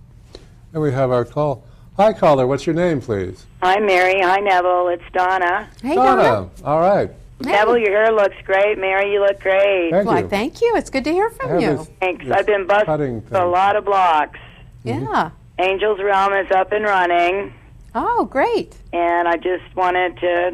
[0.74, 1.64] And we have our call.
[1.96, 2.46] Hi, caller.
[2.46, 3.46] What's your name, please?
[3.62, 4.20] Hi, Mary.
[4.20, 4.90] Hi, Neville.
[4.90, 5.70] It's Donna.
[5.82, 6.50] Hey, Donna.
[6.66, 7.10] All right.
[7.44, 7.52] Hey.
[7.52, 8.78] Neville, your hair looks great.
[8.78, 9.90] Mary, you look great.
[9.92, 10.28] Thank Why, you.
[10.28, 10.76] thank you.
[10.78, 11.78] It's good to hear from you.
[11.78, 12.26] this- Thanks.
[12.26, 14.40] this I've been cutting busting a lot of blocks.
[14.84, 15.32] Yeah.
[15.58, 17.54] Angel's Realm is up and running,
[17.96, 18.76] Oh, great.
[18.92, 20.54] and I just wanted to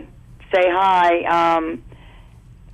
[0.53, 1.23] say hi.
[1.57, 1.81] Um,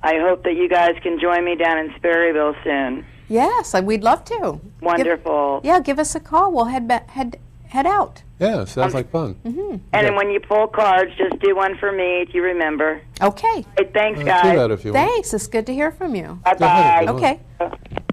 [0.02, 3.04] I hope that you guys can join me down in Sperryville soon.
[3.28, 4.34] Yes, we'd love to.
[4.38, 5.60] Give- Wonderful.
[5.64, 6.52] yeah, give us a call.
[6.52, 7.38] We'll head ba- head
[7.68, 8.22] head out.
[8.38, 9.34] Yeah, sounds like fun.
[9.46, 9.76] Mm-hmm.
[9.92, 13.00] And then when you pull cards, just do one for me if you remember.
[13.22, 13.64] Okay.
[13.78, 14.42] Hey, thanks, Uh, guys.
[14.52, 15.08] do that if you want.
[15.08, 15.32] Thanks.
[15.32, 16.38] It's good to hear from you.
[16.44, 17.06] Bye bye.
[17.08, 17.40] Okay.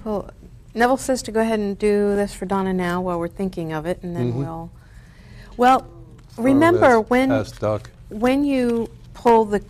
[0.02, 0.30] Cool.
[0.74, 3.86] Neville says to go ahead and do this for Donna now while we're thinking of
[3.86, 4.72] it, and then we'll.
[5.58, 5.88] Well,
[6.38, 7.92] remember when duck.
[8.10, 9.64] when you pull the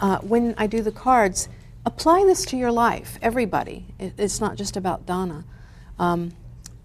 [0.00, 1.48] uh, when I do the cards,
[1.84, 3.18] apply this to your life.
[3.20, 3.86] Everybody.
[3.98, 5.44] It, it's not just about Donna,
[5.98, 6.32] um,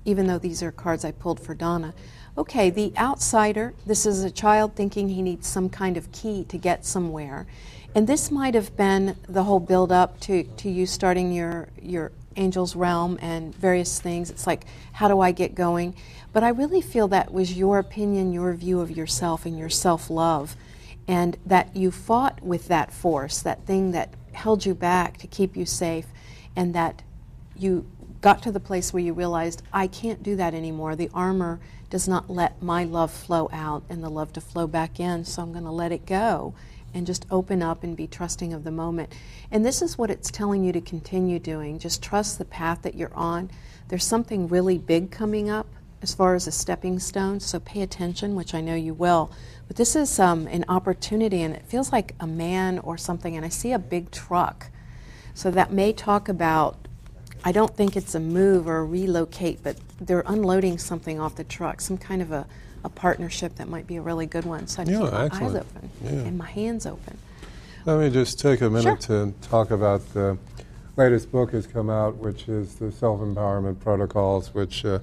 [0.06, 1.94] even though these are cards I pulled for Donna.
[2.38, 3.74] Okay, the outsider.
[3.86, 7.46] This is a child thinking he needs some kind of key to get somewhere,
[7.94, 12.12] and this might have been the whole build up to to you starting your your
[12.38, 14.30] angel's realm and various things.
[14.30, 15.94] It's like, how do I get going?
[16.32, 20.10] But I really feel that was your opinion, your view of yourself, and your self
[20.10, 20.56] love
[21.08, 25.58] and that you fought with that force, that thing that held you back to keep
[25.58, 26.06] you safe,
[26.56, 27.02] and that
[27.58, 27.86] you
[28.22, 30.96] got to the place where you realized, I can't do that anymore.
[30.96, 31.60] The armor
[31.92, 35.44] does not let my love flow out and the love to flow back in, so
[35.44, 36.56] I'm going to let it go
[36.94, 39.14] and just open up and be trusting of the moment.
[39.52, 41.80] And this is what it's telling you to continue doing.
[41.80, 43.52] Just trust the path that you're on.
[43.90, 45.68] There's something really big coming up
[46.02, 49.32] as far as a stepping stone, so pay attention, which I know you will.
[49.68, 53.46] But this is um, an opportunity, and it feels like a man or something, and
[53.46, 54.68] I see a big truck.
[55.34, 56.88] So that may talk about,
[57.44, 61.44] I don't think it's a move or a relocate, but they're unloading something off the
[61.44, 62.46] truck, some kind of a,
[62.84, 64.68] a partnership that might be a really good one.
[64.68, 65.56] So I'd Yeah, keep my excellent.
[65.56, 66.10] eyes open Yeah.
[66.12, 67.18] and my hands open.
[67.86, 69.26] Let me just take a minute Sure.
[69.28, 70.38] to talk about the
[70.98, 75.00] latest book has come out, which is the Self Empowerment Protocols, which uh,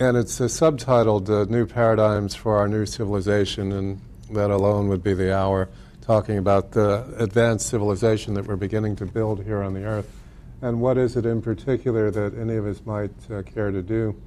[0.00, 4.00] and it's uh, subtitled uh, "New Paradigms for Our New Civilization," and
[4.32, 5.68] that alone would be the hour
[6.02, 10.08] talking about the advanced civilization that we're beginning to build here on the earth,
[10.62, 14.20] and what is it in particular that any of us might uh, care to do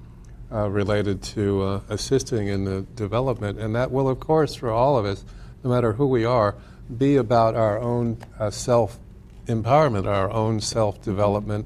[0.51, 4.97] uh, related to uh, assisting in the development, and that will, of course, for all
[4.97, 5.23] of us,
[5.63, 6.55] no matter who we are,
[6.97, 8.99] be about our own uh, self
[9.45, 11.65] empowerment, our own self development,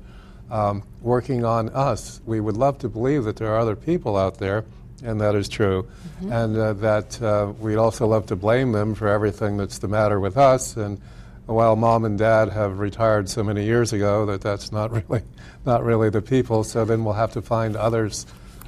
[0.51, 2.21] um, working on us.
[2.25, 4.65] We would love to believe that there are other people out there,
[5.03, 5.87] and that is true,
[6.29, 10.19] and uh, that uh, we'd also love to blame them for everything that's the matter
[10.19, 10.77] with us.
[10.77, 11.01] And
[11.45, 15.23] while mom and dad have retired so many years ago, that that's not really
[15.65, 16.63] not really the people.
[16.63, 18.25] So then we'll have to find others.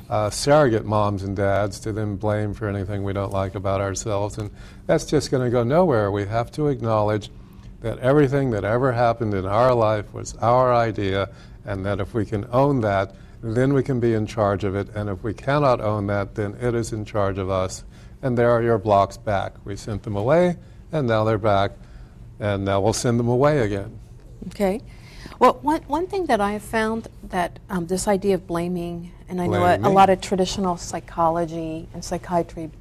[0.09, 4.37] Uh, surrogate moms and dads to then blame for anything we don't like about ourselves.
[4.37, 4.49] And
[4.85, 6.09] that's just going to go nowhere.
[6.11, 7.29] We have to acknowledge
[7.81, 11.29] that everything that ever happened in our life was our idea,
[11.65, 14.89] and that if we can own that, then we can be in charge of it.
[14.95, 17.83] And if we cannot own that, then it is in charge of us.
[18.21, 19.53] And there are your blocks back.
[19.65, 20.57] We sent them away,
[20.91, 21.71] and now they're back,
[22.39, 23.99] and now we'll send them away again.
[24.47, 24.81] Okay.
[25.39, 29.41] Well, one, one thing that I have found that um, this idea of blaming, and
[29.41, 32.71] I know a, a lot of traditional psychology and psychiatry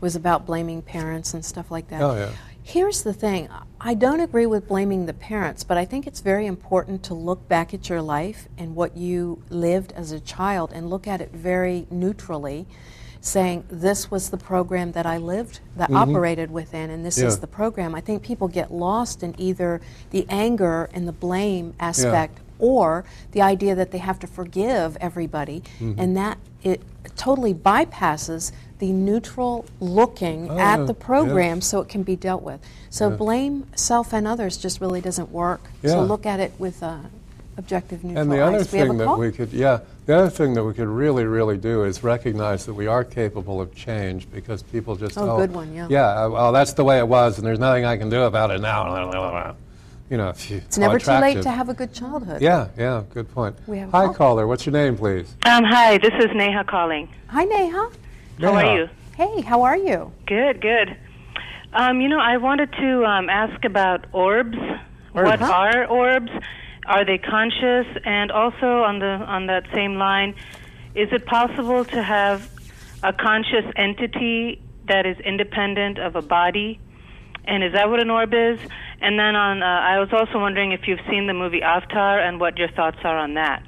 [0.00, 2.02] was about blaming parents and stuff like that.
[2.02, 2.30] Oh, yeah.
[2.62, 3.48] Here's the thing
[3.80, 7.46] I don't agree with blaming the parents, but I think it's very important to look
[7.46, 11.30] back at your life and what you lived as a child and look at it
[11.30, 12.66] very neutrally,
[13.24, 17.22] saying, This was the program that I lived, that operated within, and this Mm-hmm.
[17.24, 17.28] Yeah.
[17.28, 17.94] is the program.
[17.94, 23.40] I think people get lost in either the anger and the blame aspect or the
[23.42, 25.98] idea that they have to forgive everybody, Mm-hmm.
[25.98, 26.82] and that it
[27.16, 31.04] totally bypasses the neutral looking Oh, at yeah, the yeah.
[31.06, 32.60] program so it can be dealt with.
[32.90, 35.62] So blame self and others just really doesn't work.
[35.82, 35.90] Yeah.
[35.92, 36.98] So look at it with uh,
[37.56, 38.72] objective neutral And the other eyes.
[38.72, 39.18] we have thing a that call?
[39.18, 42.74] we could, yeah, the other thing that we could really, really do is recognize that
[42.74, 45.86] we are capable of change because people just, Oh, good one, yeah.
[45.90, 48.50] Yeah, uh, well, that's the way it was, and there's nothing I can do about
[48.50, 49.54] it now.
[50.10, 52.42] you know, if you It's never too late to have a good childhood.
[52.42, 53.56] Yeah, yeah, good point.
[53.66, 54.14] We have a Hi, call.
[54.14, 54.46] caller.
[54.46, 55.34] What's your name, please?
[55.46, 57.08] Um, hi, this is Neha calling.
[57.28, 57.70] Hi, Neha.
[57.70, 57.90] How
[58.38, 58.52] Neha.
[58.52, 58.88] are you?
[59.16, 60.12] Hey, how are you?
[60.26, 60.96] Good, good.
[61.72, 64.56] Um, you know, I wanted to um, ask about orbs.
[64.58, 64.80] orbs.
[65.12, 65.42] What Orbs.
[65.42, 66.30] are orbs?
[66.86, 67.86] Are they conscious?
[68.04, 70.34] And also on the on that same line,
[70.94, 72.48] is it possible to have
[73.02, 76.78] a conscious entity that is independent of a body?
[77.46, 78.58] And is that what an orb is?
[79.00, 82.40] And then on, uh, I was also wondering if you've seen the movie Avatar and
[82.40, 83.62] what your thoughts are on that.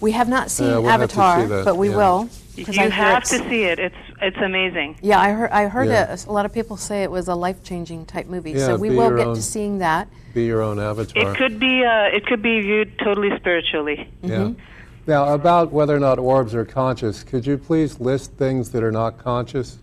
[0.00, 1.96] We have not seen we'll have to see Avatar, but we yeah.
[1.96, 2.28] will.
[2.56, 3.78] 'cause I You hear have to see it.
[3.78, 4.98] It's it's amazing.
[5.02, 5.50] Yeah, I heard.
[5.50, 6.14] I heard Yeah.
[6.14, 8.52] a, a lot of people say it was a life-changing type movie.
[8.52, 10.08] Yeah, so we will get own- to seeing that.
[10.34, 11.32] Be your own avatar.
[11.32, 14.08] It could be uh, it could be viewed totally spiritually.
[14.22, 14.30] Yeah.
[14.36, 14.60] Mm-hmm.
[15.06, 18.92] Now, about whether or not orbs are conscious, could you please list things that are
[18.92, 19.78] not conscious?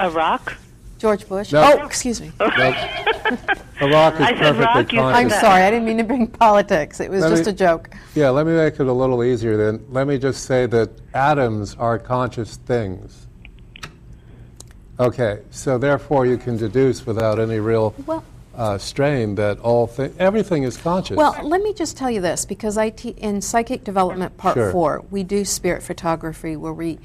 [0.00, 0.56] A rock?
[1.02, 1.50] George Bush.
[1.52, 1.62] No.
[1.80, 2.30] Oh, excuse me.
[2.38, 2.52] Nope.
[3.80, 5.62] a rock is I said perfectly Rock, I'm sorry.
[5.64, 7.00] I didn't mean to bring politics.
[7.00, 7.90] It was Let just me- a joke.
[8.14, 9.84] Yeah, let me make it a little easier then.
[9.90, 13.26] Let me just say that atoms are conscious things.
[15.00, 18.22] Okay, so therefore you can deduce without any real Well,
[18.54, 21.16] uh, strain that all thi- everything is conscious.
[21.16, 24.70] Well, let me just tell you this because I te- in Psychic Development Part Sure.
[24.70, 27.00] 4, we do spirit photography where we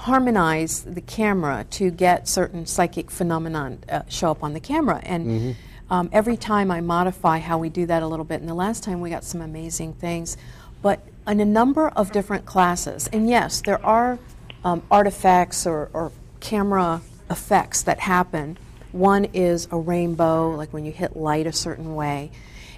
[0.00, 5.00] harmonize the camera to get certain psychic phenomenon uh, show up on the camera.
[5.04, 5.50] And Mm-hmm.
[5.92, 8.40] um, every time I modify how we do that a little bit.
[8.40, 10.36] And the last time we got some amazing things.
[10.80, 14.18] But in a number of different classes, and yes, there are
[14.64, 18.56] um, artifacts or, or camera effects that happen.
[18.92, 22.30] One is a rainbow, like when you hit light a certain way.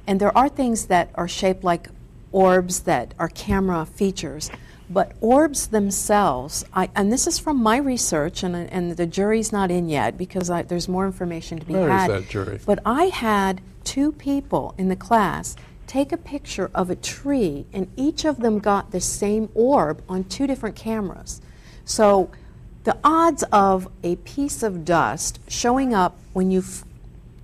[0.06, 1.88] And there are things that are shaped like
[2.32, 4.50] orbs that are camera features.
[4.92, 9.70] But orbs themselves, I, and this is from my research, and, and the jury's not
[9.70, 12.10] in yet because I, there's more information to be Where is had.
[12.10, 12.60] that jury?
[12.66, 17.90] But I had two people in the class take a picture of a tree, and
[17.96, 21.40] each of them got the same orb on two different cameras.
[21.84, 22.30] So
[22.84, 26.62] the odds of a piece of dust showing up when you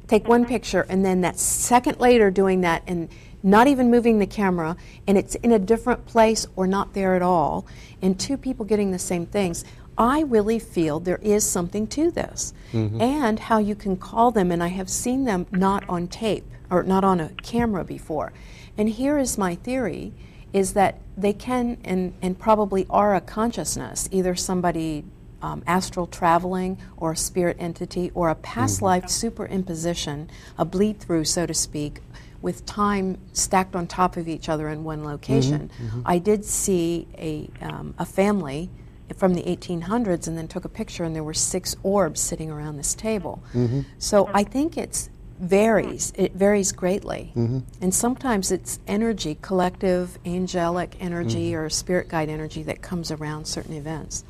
[0.06, 3.08] take one picture and then that second later doing that and
[3.42, 7.22] not even moving the camera and it's in a different place or not there at
[7.22, 7.66] all
[8.02, 9.64] and two people getting the same things
[9.98, 12.54] i really feel there is something to this.
[13.00, 16.82] And how you can call them and i have seen them not on tape or
[16.82, 18.32] not on a camera before.
[18.76, 20.12] And here is my theory
[20.52, 25.04] is that they can and, and probably are a consciousness either somebody
[25.42, 31.24] um, astral traveling or a spirit entity or a past life superimposition, a bleed through,
[31.24, 32.00] so to speak,
[32.42, 35.68] with time stacked on top of each other in one location.
[35.68, 36.02] Mm-hmm, mm-hmm.
[36.06, 38.70] I did see a, um, a family
[39.16, 42.76] from the 1800s and then took a picture, and there were six orbs sitting around
[42.76, 43.42] this table.
[43.54, 43.80] Mm-hmm.
[43.98, 46.12] So I think it's varies.
[46.16, 47.32] It varies greatly.
[47.80, 53.74] And sometimes it's energy, collective, angelic energy, or spirit guide energy that comes around certain
[53.74, 54.24] events.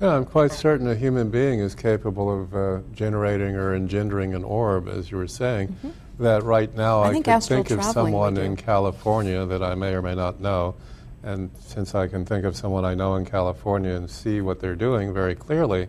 [0.00, 4.44] yeah, I'm quite certain a human being is capable of uh, generating or engendering an
[4.44, 5.76] orb, as you were saying.
[6.20, 7.00] That right now.
[7.00, 8.54] I I, think could think of someone in.
[8.54, 10.74] California that I may or may not know.
[11.22, 14.76] And since I can think of someone I know in California and see what they're
[14.76, 15.88] doing very clearly,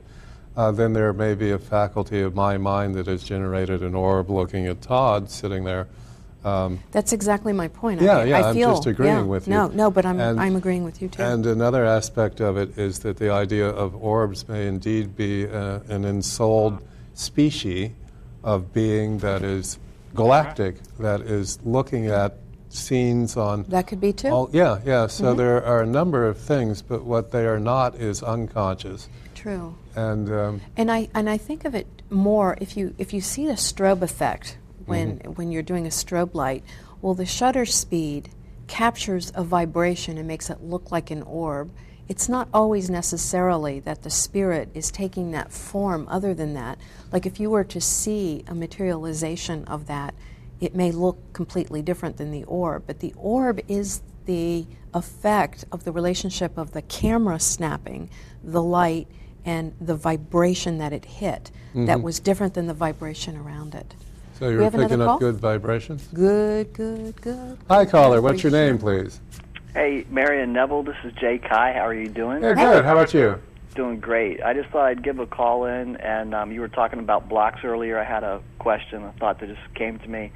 [0.55, 4.29] uh, then there may be a faculty of my mind that has generated an orb
[4.29, 5.87] looking at Todd sitting there.
[6.45, 8.01] Um, That's exactly my point.
[8.01, 9.53] Yeah, I, yeah, I I'm feel, just agreeing yeah, with you.
[9.53, 11.21] No, no, but I'm, And- I'm agreeing with you too.
[11.21, 15.79] And another aspect of it is that the idea of orbs may indeed be uh,
[15.89, 16.81] an ensouled
[17.13, 17.91] species
[18.43, 19.77] of being that is
[20.13, 22.37] galactic, that is looking at
[22.69, 23.63] scenes on.
[23.69, 24.29] that could be too.
[24.29, 25.07] all, yeah, yeah.
[25.07, 25.37] So Mm-hmm.
[25.37, 29.09] there are a number of things, but what they are not is unconscious.
[29.35, 29.75] True.
[29.95, 33.45] And um, And I and I think of it more if you if you see
[33.45, 35.31] the strobe effect when Mm-hmm.
[35.33, 36.63] when you're doing a strobe light.
[37.01, 38.29] Well, the shutter speed
[38.67, 41.71] captures a vibration and makes it look like an orb.
[42.11, 46.05] It's not always necessarily that the spirit is taking that form.
[46.09, 46.77] Other than that,
[47.09, 50.13] like if you were to see a materialization of that,
[50.59, 52.83] it may look completely different than the orb.
[52.85, 58.09] But the orb is the effect of the relationship of the camera snapping,
[58.43, 59.07] the light,
[59.45, 62.01] and the vibration that it hit that mm-hmm.
[62.01, 63.95] was different than the vibration around it.
[64.37, 65.09] so you're picking call?
[65.11, 66.09] up good vibrations.
[66.13, 67.57] Good, good, good.
[67.69, 68.21] Hi, caller.
[68.21, 69.21] What's your name, please?
[69.73, 71.73] Hey, Marion Neville, this is Jay Kai.
[71.73, 72.43] How are you doing?
[72.43, 72.83] Yeah, good.
[72.83, 73.39] How about you?
[73.73, 74.43] Doing great.
[74.43, 77.59] I just thought I'd give a call in, and um, you were talking about blocks
[77.63, 77.97] earlier.
[77.97, 80.31] I had a question, a thought that just came to me.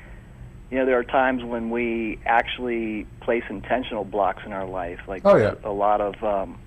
[0.71, 5.23] You know, there are times when we actually place intentional blocks in our life, like
[5.25, 5.55] Oh, yeah.
[5.65, 6.57] a lot of um,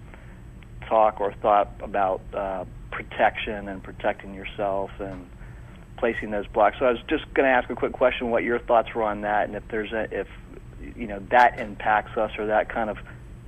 [0.87, 5.27] talk or thought about uh, protection and protecting yourself, and
[5.97, 6.77] placing those blocks.
[6.79, 9.23] So I was just going to ask a quick question: what your thoughts were on
[9.23, 10.29] that, and if there's a, if
[10.97, 12.99] you know that impacts us or that kind of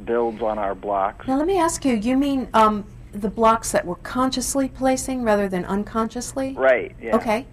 [0.05, 1.27] builds on our blocks.
[1.27, 5.49] Now, let me ask you you mean um, the blocks that we're consciously placing rather
[5.49, 6.55] than unconsciously?
[6.55, 6.95] Right.
[7.01, 7.17] Yeah.
[7.17, 7.47] Okay.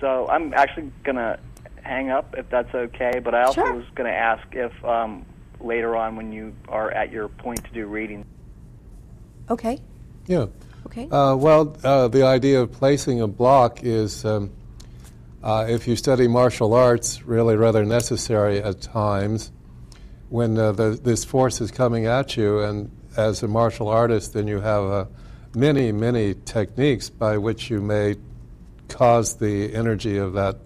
[0.00, 1.38] So I'm actually going to
[1.82, 3.20] hang up if that's okay.
[3.22, 3.74] But I also Sure.
[3.74, 5.24] was going to ask if um,
[5.60, 8.24] later on when you are at your point to do reading.
[9.50, 9.78] Okay.
[10.26, 10.46] Yeah.
[10.86, 11.08] Okay.
[11.10, 14.50] Uh, well, uh, the idea of placing a block is, um,
[15.44, 19.52] uh, if you study martial arts, really rather necessary at times
[20.30, 22.60] when uh, the, this force is coming at you.
[22.60, 25.04] And as a martial artist, then you have uh,
[25.54, 28.16] many, many techniques by which you may
[28.88, 30.56] cause the energy of that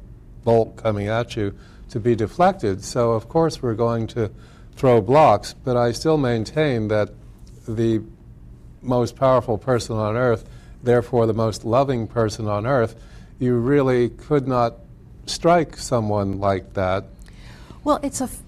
[0.45, 1.59] bolt coming at you
[1.91, 2.85] to be deflected.
[2.85, 4.31] So, of course, we're going to
[4.77, 7.11] throw blocks, but I still maintain that
[7.67, 8.05] the
[8.81, 10.49] most powerful person on earth,
[10.85, 12.95] therefore the most loving person on earth,
[13.39, 14.75] you really could not
[15.27, 17.05] strike someone like that.
[17.85, 18.25] well, it's a.
[18.25, 18.43] F-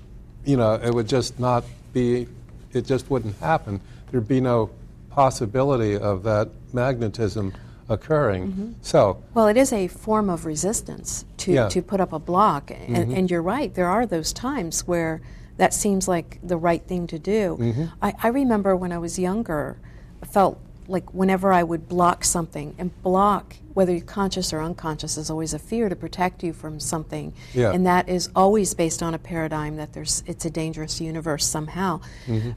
[0.44, 2.26] You know, it would just not be,
[2.72, 3.80] it just wouldn't happen.
[4.10, 4.70] There'd be no
[5.10, 7.52] possibility of that magnetism
[7.88, 8.42] occurring.
[8.48, 8.72] Mm-hmm.
[8.82, 11.68] So, Well, it is a form of resistance to, Yeah.
[11.68, 12.70] to put up a block.
[12.70, 13.14] And, mm-hmm.
[13.16, 15.20] and you're right, there are those times where
[15.58, 17.58] that seems like the right thing to do.
[17.60, 17.84] Mm-hmm.
[18.00, 19.76] I, I remember when I was younger,
[20.22, 25.16] I felt like whenever I would block something, and block, whether you're conscious or unconscious,
[25.16, 27.32] is always a fear to protect you from something.
[27.54, 27.72] Yeah.
[27.72, 32.00] And that is always based on a paradigm that there's it's a dangerous universe somehow.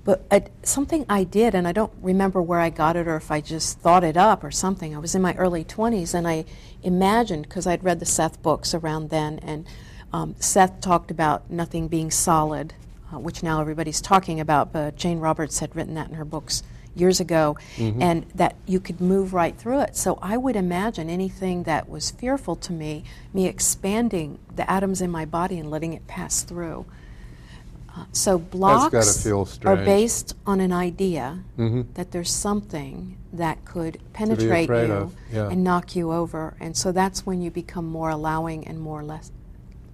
[0.03, 3.31] But I, something I did, and I don't remember where I got it or if
[3.31, 4.95] I just thought it up or something.
[4.95, 6.45] I was in my early 20s, and I
[6.81, 9.65] imagined because I'd read the Seth books around then, and
[10.11, 12.73] um, Seth talked about nothing being solid,
[13.13, 14.71] uh, which now everybody's talking about.
[14.71, 16.63] But Jane Roberts had written that in her books
[16.95, 19.95] years ago, and that you could move right through it.
[19.95, 25.09] So I would imagine anything that was fearful to me, me expanding the atoms in
[25.09, 26.85] my body and letting it pass through.
[27.95, 29.27] Uh, so blocks
[29.65, 31.85] are based on an idea Mhm.
[31.93, 35.49] that there's something that could penetrate you yeah.
[35.49, 39.31] and knock you over, and so that's when you become more allowing and more less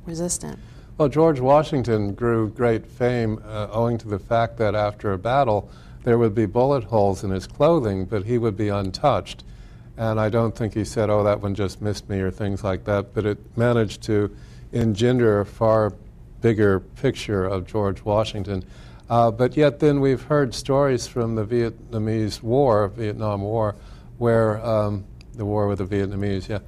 [0.06, 0.60] resistant.
[0.98, 5.70] Well, George Washington grew great fame uh, owing to the fact that after a battle,
[6.04, 9.44] there would be bullet holes in his clothing, but he would be untouched.
[9.98, 12.86] And I don't think he said, oh, that one just missed me or things like
[12.86, 14.34] that, but it managed to
[14.72, 15.94] engender a far
[16.42, 18.64] bigger picture of George Washington.
[19.10, 23.76] Uh, but yet, then we've heard stories from the Vietnamese War, Vietnam War,
[24.20, 26.60] where um, the war with the Vietnamese, yeah,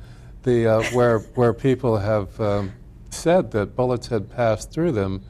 [0.44, 2.72] the uh, where where people have um,
[3.12, 5.24] said that bullets had passed through them,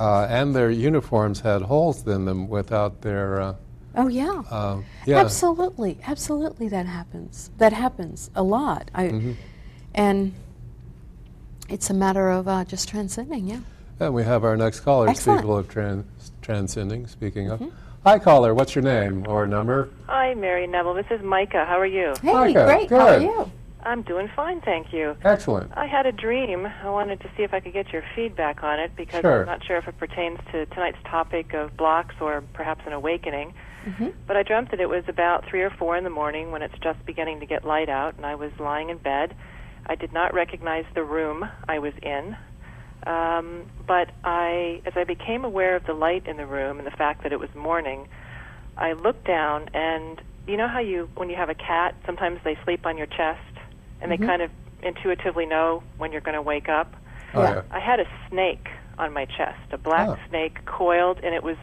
[0.00, 3.40] uh, and their uniforms had holes in them without their.
[3.40, 3.54] Uh,
[3.96, 4.42] Oh yeah.
[4.50, 5.18] uh, yeah.
[5.18, 7.50] Absolutely, absolutely, that happens.
[7.58, 8.88] That happens a lot.
[8.94, 9.32] I, Mm-hmm.
[9.94, 10.32] and
[11.68, 13.48] it's a matter of uh, just transcending.
[13.48, 13.60] Yeah.
[13.98, 15.40] And we have our next caller, Excellent.
[15.40, 17.08] people of trans- transcending.
[17.08, 17.60] Speaking of,
[18.04, 19.90] hi caller, what's your name or number?
[20.06, 20.94] Hi, Mary Neville.
[20.94, 21.64] This is Micah.
[21.66, 22.14] How are you?
[22.22, 22.90] Hey, Micah, great.
[22.90, 23.50] How are you?
[23.84, 25.16] I'm doing fine, thank you.
[25.24, 25.72] Excellent.
[25.76, 26.66] I had a dream.
[26.66, 29.40] I wanted to see if I could get your feedback on it because Sure.
[29.40, 33.54] I'm not sure if it pertains to tonight's topic of blocks or perhaps an awakening.
[34.26, 36.78] But I dreamt that it was about 3 or 4 in the morning when it's
[36.82, 39.34] just beginning to get light out, and I was lying in bed.
[39.86, 42.36] I did not recognize the room I was in.
[43.06, 46.90] Um, but I, as I became aware of the light in the room and the
[46.90, 48.06] fact that it was morning,
[48.76, 52.58] I looked down and you know how you, when you have a cat, sometimes they
[52.64, 53.40] sleep on your chest
[54.00, 54.26] and they mm-hmm.
[54.26, 54.50] kind of
[54.82, 56.94] intuitively know when you're going to wake up.
[57.34, 57.62] Oh, yeah.
[57.70, 60.18] I had a snake on my chest, a black Oh.
[60.28, 61.56] snake coiled, and it was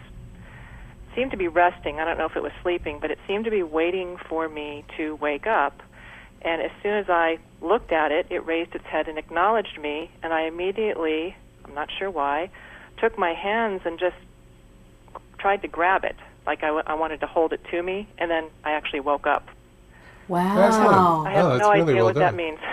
[1.16, 2.00] seemed to be resting.
[2.00, 4.86] I don't know if it was sleeping, but it seemed to be waiting for me
[4.98, 5.82] to wake up.
[6.44, 10.12] And as soon as I looked at it, it raised its head and acknowledged me,
[10.22, 11.36] and I immediately,
[11.66, 12.52] I'm not sure why,
[13.00, 14.16] took my hands and just
[15.40, 16.16] tried to grab it,
[16.46, 19.26] like I, w- I wanted to hold it to me, and then I actually woke
[19.26, 19.48] up.
[20.28, 21.26] Wow.
[21.26, 22.60] I have Oh, that's no really idea well what that means.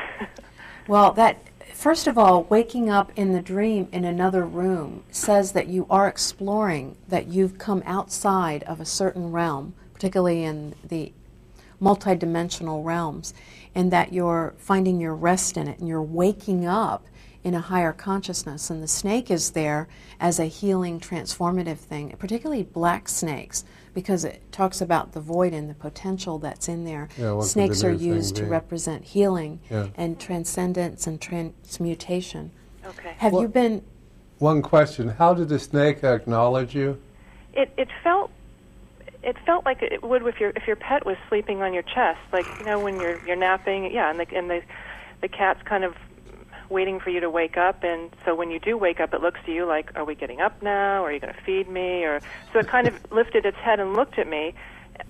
[0.87, 1.39] Well, that
[1.73, 6.07] first of all, waking up in the dream in another room says that you are
[6.07, 11.13] exploring, that you've come outside of a certain realm, particularly in the
[11.81, 13.33] multidimensional realms,
[13.75, 17.07] and that you're finding your rest in it and you're waking up
[17.43, 18.71] in a higher consciousness.
[18.71, 19.89] And the snake is there
[20.21, 23.65] as a healing, transformative thing, particularly black snakes,
[23.95, 27.09] because it talks about the void and the potential that's in there.
[27.17, 29.87] Yeah, what could the Snakes are new thing used to represent healing Yeah.
[29.97, 32.51] and transcendence and transmutation.
[32.85, 33.15] okay.
[33.19, 33.83] Have you been?
[34.39, 37.01] One question: How did the snake acknowledge you?
[37.53, 38.31] it it felt
[39.23, 42.19] it felt like it would if your if your pet was sleeping on your chest,
[42.33, 43.93] like you know when you're you're napping.
[43.95, 44.61] Yeah, and the and the
[45.21, 45.95] the cat's kind of
[46.71, 49.41] waiting for you to wake up and so when you do wake up it looks
[49.47, 52.21] to you like are we getting up now are you going to feed me or
[52.53, 54.55] so it kind of lifted its head and looked at me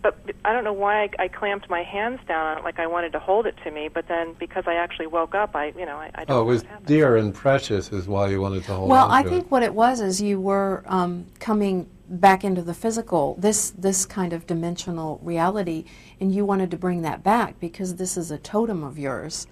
[0.03, 2.87] but I don't know why I, I clamped my hands down on it like I
[2.87, 5.85] wanted to hold it to me but then because I actually woke up I you
[5.87, 8.41] know I, I don't Oh, it know was what dear and precious is why you
[8.41, 8.93] wanted to hold it.
[8.93, 9.51] Well, on I think it.
[9.51, 14.33] what it was is you were um, coming back into the physical, this this kind
[14.33, 15.85] of dimensional reality,
[16.21, 19.47] and you wanted to bring that back because this is a totem of yours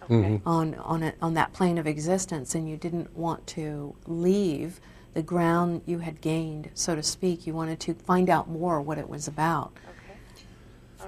[0.44, 4.80] on on it, on that plane of existence, and you didn't want to leave
[5.14, 7.46] the ground you had gained, so to speak.
[7.46, 9.72] You wanted to find out more what it was about.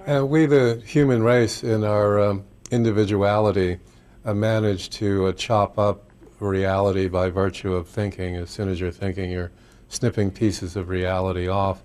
[0.07, 3.79] Uh, we, the human race, in our um, individuality,
[4.25, 8.37] uh, manage to uh, chop up reality by virtue of thinking.
[8.37, 9.53] As soon as you're thinking, you're
[9.95, 11.83] snipping pieces of reality off.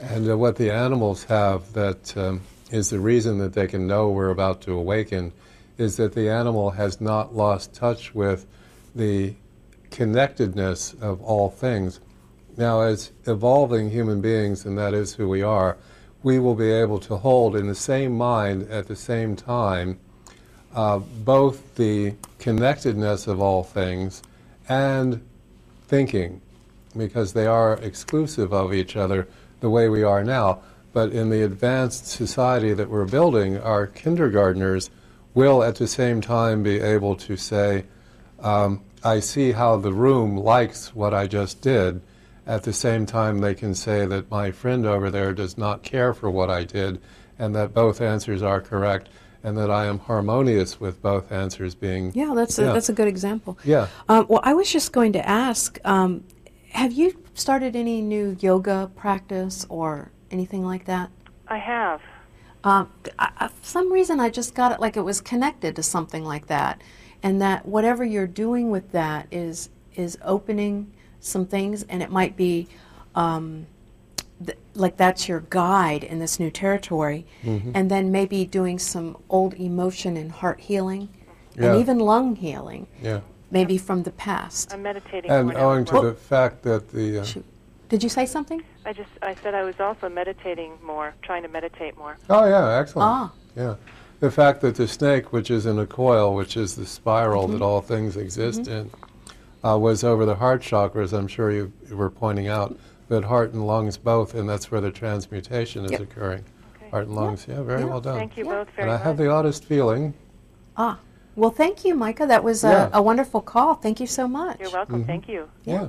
[0.00, 2.40] And uh, what the animals have that um,
[2.70, 5.32] is the reason that they can know we're about to awaken
[5.76, 8.46] is that the animal has not lost touch with
[8.94, 9.34] the
[9.90, 12.00] connectedness of all things.
[12.56, 15.76] Now, as evolving human beings, and that is who we are,
[16.22, 19.98] we will be able to hold in the same mind at the same time
[20.74, 24.22] uh, both the connectedness of all things
[24.68, 25.26] and
[25.88, 26.40] thinking,
[26.96, 29.28] because they are exclusive of each other
[29.60, 30.60] the way we are now.
[30.92, 34.90] But in the advanced society that we're building, our kindergartners
[35.34, 37.84] will at the same time be able to say,
[38.40, 42.00] um, I see how the room likes what I just did.
[42.46, 46.12] At the same time, they can say that my friend over there does not care
[46.12, 47.00] for what I did,
[47.38, 49.08] and that both answers are correct,
[49.44, 52.10] and that I am harmonious with both answers being.
[52.14, 52.72] Yeah, that's a, Yeah.
[52.72, 53.56] that's a good example.
[53.62, 53.86] Yeah.
[54.08, 56.24] Um, well, I was just going to ask, um,
[56.70, 61.10] have you started any new yoga practice or anything like that?
[61.48, 62.00] I have
[62.62, 65.82] Um, I, I, for some reason, I just got it like it was connected to
[65.82, 66.80] something like that,
[67.22, 72.36] and that whatever you're doing with that is is opening some things, and it might
[72.36, 72.68] be
[73.14, 73.66] um,
[74.44, 77.72] th- like that's your guide in this new territory, Mm-hmm.
[77.74, 81.08] and then maybe doing some old emotion and heart healing,
[81.56, 81.72] Yeah.
[81.72, 83.20] and even lung healing, Yeah.
[83.50, 84.72] Maybe from the past.
[84.72, 86.02] I'm meditating And more now owing as to well.
[86.02, 87.20] the fact that the.
[87.20, 87.44] Uh, Shoot.
[87.88, 88.62] Did you say something?
[88.86, 92.78] I just I said I was also meditating more trying to meditate more oh, yeah,
[92.78, 93.08] excellent.
[93.10, 93.32] Ah.
[93.56, 93.74] Yeah.
[94.20, 97.52] The fact that the snake, which is in a coil, which is the spiral Mm-hmm.
[97.58, 98.90] that all things exist in,
[99.64, 102.78] uh, was over the heart chakras, I'm sure you were pointing out,
[103.08, 106.00] that heart and lungs both, and that's where the transmutation is Yep.
[106.02, 106.44] occurring.
[106.76, 106.90] Okay.
[106.90, 107.86] Heart and lungs, yeah, very Yeah.
[107.86, 108.18] well done.
[108.18, 108.50] Thank you Yeah.
[108.52, 109.02] both very and I much.
[109.04, 110.14] have the oddest feeling.
[110.76, 110.98] Ah,
[111.40, 112.26] well, thank you, Micah.
[112.26, 112.90] That was a, Yeah.
[112.92, 113.74] a wonderful call.
[113.74, 114.60] Thank you so much.
[114.60, 114.96] You're welcome.
[115.00, 115.06] Mm-hmm.
[115.06, 115.48] Thank you.
[115.64, 115.88] Yeah.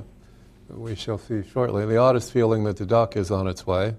[0.68, 1.84] We shall see shortly.
[1.84, 3.94] The oddest feeling that the duck is on its way.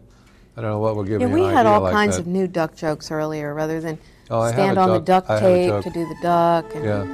[0.57, 2.15] I don't know what will give Yeah, me we an had idea all like kinds
[2.15, 2.21] that.
[2.23, 3.97] of new duck jokes earlier, rather than
[4.31, 6.75] Oh, stand a on the duck- duct I have a tape to do the duck.
[6.75, 7.05] And Yeah,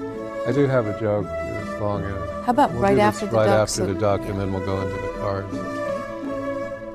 [0.47, 2.45] I do have a joke as long as.
[2.45, 4.39] How about we'll right do after the right duck, Right after so- the duck, and
[4.39, 5.53] then we'll go into the cards.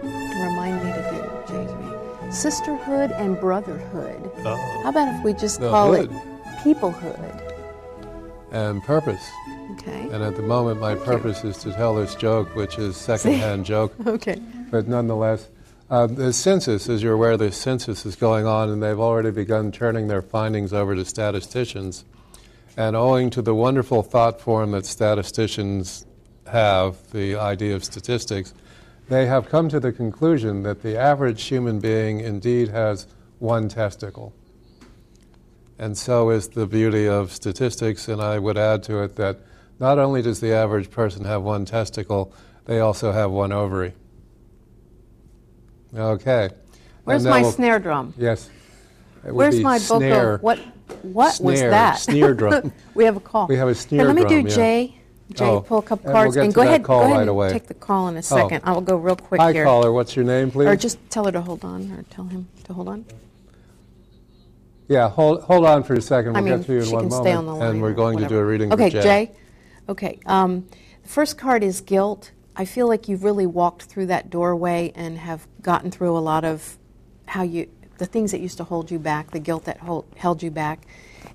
[0.02, 2.32] Remind me to do Jamie.
[2.32, 4.30] Sisterhood and brotherhood.
[4.44, 4.80] Oh.
[4.82, 6.10] How about if we just The call hood.
[6.10, 6.16] it
[6.64, 7.50] peoplehood?
[8.50, 9.28] And purpose.
[9.72, 10.08] Okay.
[10.10, 13.92] And at the moment, my purpose is to tell this joke, which is secondhand joke,
[14.06, 14.40] Okay.
[14.70, 15.48] but nonetheless,
[15.90, 19.70] uh, the census, as you're aware, the census is going on, and they've already begun
[19.70, 22.04] turning their findings over to statisticians.
[22.76, 26.06] And owing to the wonderful thought form that statisticians
[26.50, 28.52] have, the idea of statistics,
[29.08, 33.06] they have come to the conclusion that the average human being indeed has
[33.38, 34.32] one testicle.
[35.78, 39.40] And so is the beauty of statistics, and I would add to it that
[39.80, 42.32] not only does the average person have one testicle,
[42.64, 43.92] they also have one ovary.
[45.94, 46.50] Okay.
[47.04, 48.14] Where's my we'll- snare drum?
[48.16, 48.50] Yes.
[49.22, 50.38] Where's my snare.
[50.38, 50.44] vocal?
[50.44, 50.58] What?
[51.02, 51.98] What was that?
[51.98, 52.72] snare drum.
[52.94, 53.46] we have a call.
[53.46, 54.16] We have a snare drum.
[54.16, 54.54] let me drum, do yeah.
[54.54, 54.94] Jay.
[55.32, 56.82] Jay, Oh, pull a couple and we'll cards and go ahead.
[56.82, 57.50] go ahead right and away.
[57.50, 58.20] take the call in a oh.
[58.20, 58.60] second.
[58.64, 59.64] I will go real quick Hi, here.
[59.64, 59.90] caller.
[59.90, 60.66] What's your name, please?
[60.66, 63.06] Or just tell her to hold on, or tell him to hold on.
[64.88, 66.36] Yeah, hold, hold on for a second.
[66.36, 67.24] I We'll mean, get to you in she one can moment.
[67.26, 67.70] stay on the line.
[67.70, 68.42] and we're or going to do whatever.
[68.42, 69.02] a reading okay, for Jay.
[69.02, 69.32] Jay.
[69.88, 70.18] Okay.
[70.26, 70.66] Um,
[71.02, 72.32] the first card is guilt.
[72.56, 76.44] I feel like you've really walked through that doorway and have gotten through a lot
[76.44, 76.78] of
[77.26, 77.68] how you
[77.98, 80.84] the things that used to hold you back, the guilt that hold, held you back,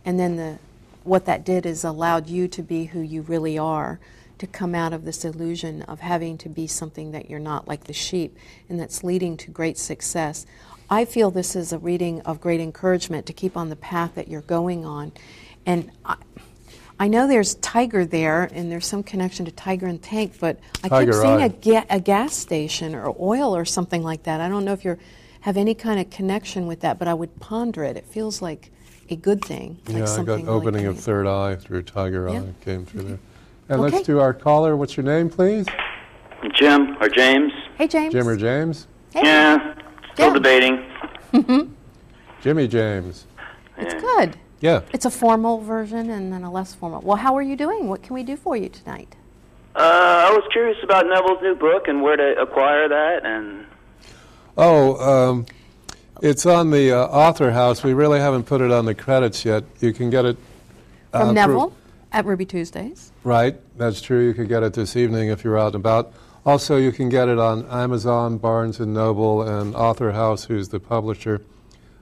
[0.06, 0.60] and then the
[1.04, 4.00] what that did is allowed you to be who you really are,
[4.38, 7.86] to come out of this illusion of having to be something that you're not, like
[7.86, 8.38] the sheep,
[8.68, 10.46] and that's leading to great success.
[10.90, 14.28] I feel this is a reading of great encouragement to keep on the path that
[14.28, 15.12] you're going on,
[15.66, 15.92] and.
[16.06, 16.16] I,
[17.02, 20.90] I know there's Tiger there, and there's some connection to Tiger and Tank, but I
[20.90, 24.42] Tiger keep seeing a, ga- a gas station or oil or something like that.
[24.42, 24.98] I don't know if you
[25.40, 27.96] have any kind of connection with that, but I would ponder it.
[27.96, 28.72] It feels like
[29.10, 29.80] a good thing.
[29.88, 32.42] Like yeah, I got really opening of third eye through Tiger Yeah.
[32.42, 33.20] Eye came through there.
[33.70, 33.86] And mm-hmm.
[33.86, 33.96] Okay.
[33.96, 34.76] let's do our caller.
[34.76, 35.68] What's your name, please?
[36.54, 37.54] Jim or James?
[37.78, 38.14] Hey, James.
[38.14, 38.88] Jim or James?
[39.14, 39.22] Hey.
[39.24, 39.76] Yeah,
[40.20, 40.34] still Yeah.
[41.32, 41.76] debating.
[42.42, 43.26] Jimmy James.
[43.78, 44.38] It's good.
[44.60, 44.82] Yeah.
[44.94, 47.02] It's a formal version and then a less formal.
[47.02, 47.88] Well, how are you doing?
[47.88, 49.16] What can we do for you tonight?
[49.76, 53.66] Uh, I was curious about Neville's new book and where to acquire that, and
[54.58, 55.46] Oh, um,
[56.22, 57.82] it's on the uh, Author House.
[57.84, 59.64] We really haven't put it on the credits yet.
[59.80, 60.38] You can get it
[61.14, 61.74] uh, From through- Neville
[62.12, 63.14] at Ruby Tuesdays.
[63.24, 64.26] Right, that's true.
[64.26, 66.12] You could get it this evening if you're out and about.
[66.50, 70.80] Also, you can get it on Amazon, Barnes and Noble, and Author House, who's the
[70.80, 71.42] publisher.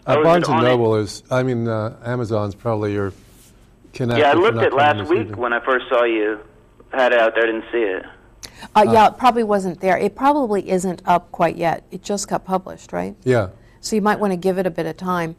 [0.06, 0.64] Uh, Oh, Barnes and?
[0.64, 3.12] Noble is, I mean, uh, Amazon's probably your
[3.91, 4.20] connect.
[4.22, 5.38] yeah, I looked at coming last week evening.
[5.38, 6.39] when I first saw you
[6.93, 7.45] had it out there.
[7.45, 8.06] Didn't see it.
[8.74, 9.98] Uh, yeah, it probably wasn't there.
[9.98, 11.84] It probably isn't up quite yet.
[11.91, 13.18] It just got published, right?
[13.26, 13.50] Yeah,
[13.82, 15.36] So you might want to give it a bit of time.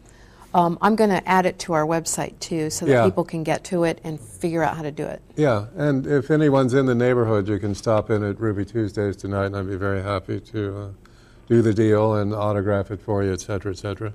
[0.55, 3.05] Um, I'm going to add it to our website too, so that Yeah.
[3.05, 5.21] people can get to it and figure out how to do it.
[5.37, 5.67] yeah.
[5.77, 9.57] And if anyone's in the neighborhood, you can stop in at Ruby Tuesdays tonight, and
[9.57, 10.89] I'd be very happy to uh,
[11.49, 14.13] do the deal and autograph it for you, et cetera, et cetera.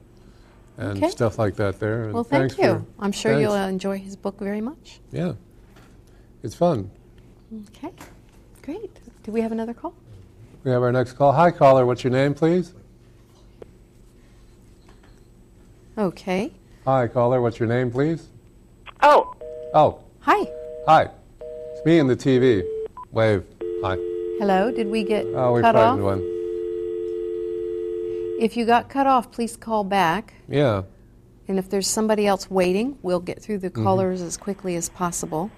[0.77, 1.09] And Okay.
[1.11, 2.05] stuff like that there.
[2.05, 2.63] And Well, thank you.
[2.63, 3.43] for- I'm sure thanks.
[3.43, 5.01] you'll enjoy his book very much.
[5.11, 5.33] Yeah,
[6.41, 6.89] it's fun.
[7.77, 7.91] Okay,
[8.63, 8.89] great.
[9.21, 9.93] Do we have another call?
[10.63, 11.33] We have our next call.
[11.33, 11.85] Hi, caller.
[11.85, 12.73] What's your name, please?
[15.97, 16.51] Okay.
[16.85, 17.41] Hi, caller.
[17.41, 18.27] What's your name, please?
[19.01, 19.33] Oh,
[19.73, 20.45] Oh, Hi.
[20.87, 21.09] hi.
[21.73, 22.63] It's me in the TV.
[23.11, 23.43] Wave.
[23.83, 23.95] Hi.
[24.39, 24.71] Hello.
[24.71, 25.99] Did we get Oh, we cut off?
[25.99, 26.19] one.
[28.39, 30.33] If you got cut off, please call back.
[30.47, 30.83] Yeah.
[31.47, 33.83] And if there's somebody else waiting, we'll get through the Mm-hmm.
[33.83, 35.51] callers as quickly as possible.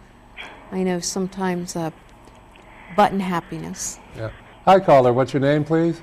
[0.71, 1.91] I know sometimes uh,
[2.95, 3.99] button happiness.
[4.15, 4.31] Yeah.
[4.65, 5.13] Hi, caller.
[5.13, 6.01] What's your name, please?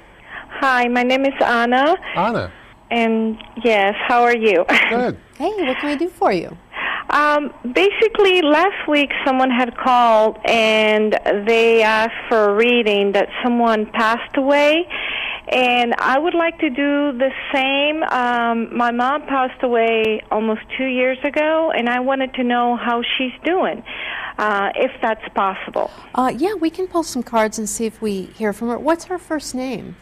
[0.60, 2.52] Hi, my name is Anna, Anna.
[2.92, 4.64] And yes, how are you?
[4.90, 5.16] Good.
[5.38, 6.56] Hey, what can I do for you?
[7.08, 13.86] um, basically, last week someone had called and they asked for a reading that someone
[13.92, 14.86] passed away,
[15.48, 18.02] and I would like to do the same.
[18.04, 23.02] Um, my mom passed away almost two years ago, and I wanted to know how
[23.16, 23.82] she's doing,
[24.38, 25.90] uh, if that's possible.
[26.14, 28.78] Uh, yeah, we can pull some cards and see if we hear from her.
[28.78, 29.96] What's her first name?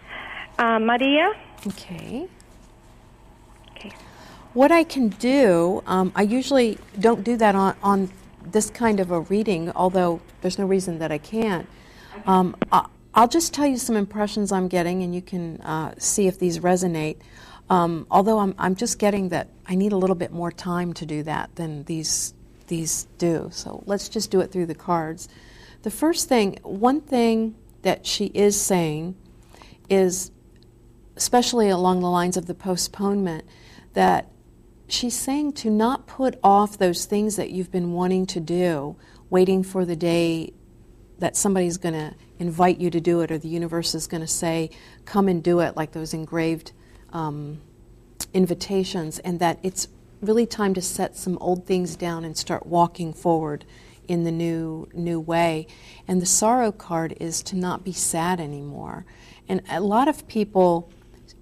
[0.58, 1.32] Uh, Maria?
[1.66, 2.10] Okay.
[2.20, 2.28] Okay.
[4.52, 8.10] What I can do, um, I usually don't do that on, on
[8.42, 11.68] this kind of a reading, although there's no reason that I can't.
[12.26, 12.56] Um,
[13.14, 16.58] I'll just tell you some impressions I'm getting, and you can uh, see if these
[16.58, 17.18] resonate.
[17.68, 21.06] Um, although I'm, I'm just getting that I need a little bit more time to
[21.06, 22.34] do that than these
[22.66, 23.48] these do.
[23.52, 25.28] So let's just do it through the cards.
[25.82, 29.16] The first thing, one thing that she is saying
[29.88, 30.30] is
[31.16, 33.44] especially along the lines of the postponement,
[33.94, 34.26] that
[34.92, 38.96] she's saying to not put off those things that you've been wanting to do,
[39.28, 40.52] waiting for the day
[41.18, 44.26] that somebody's going to invite you to do it or the universe is going to
[44.26, 44.70] say,
[45.04, 46.72] come and do it, like those engraved
[47.12, 47.60] um,
[48.32, 49.88] invitations, and that it's
[50.22, 53.64] really time to set some old things down and start walking forward
[54.08, 55.66] in the new new way.
[56.08, 59.04] And the sorrow card is to not be sad anymore.
[59.48, 60.90] And a lot of people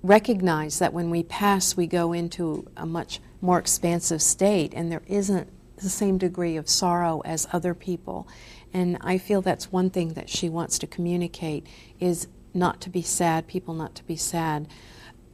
[0.03, 5.03] recognize that when we pass, we go into a much more expansive state, and there
[5.07, 8.29] isn't the same degree of sorrow as other people.
[8.73, 11.67] And I feel that's one thing that she wants to communicate
[12.01, 14.69] is not to be sad, people not to be sad.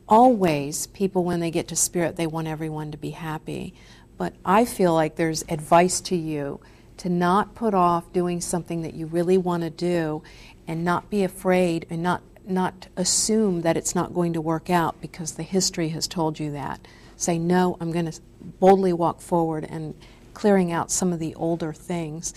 [0.08, 3.74] Always, people, when they get to spirit, they want everyone to be happy.
[4.16, 6.60] But I feel like there's advice to you
[6.98, 10.22] to not put off doing something that you really want to do
[10.68, 15.00] and not be afraid and not, not assume that it's not going to work out
[15.00, 16.86] because the history has told you that.
[17.24, 18.20] Say, no, I'm going to
[18.60, 19.94] boldly walk forward and
[20.34, 22.34] clearing out some of the older things.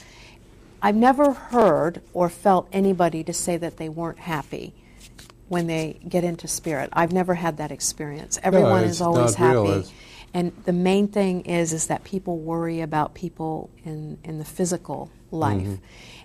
[0.81, 4.73] I've never heard or felt anybody to say that they weren't happy
[5.49, 6.89] when they get into spirit.
[6.93, 8.39] I've never had that experience.
[8.43, 9.89] Everyone it's is always not real, happy.
[10.33, 15.09] And the main thing is is that people worry about people in, in the physical
[15.31, 15.61] life.
[15.61, 15.75] Mm-hmm.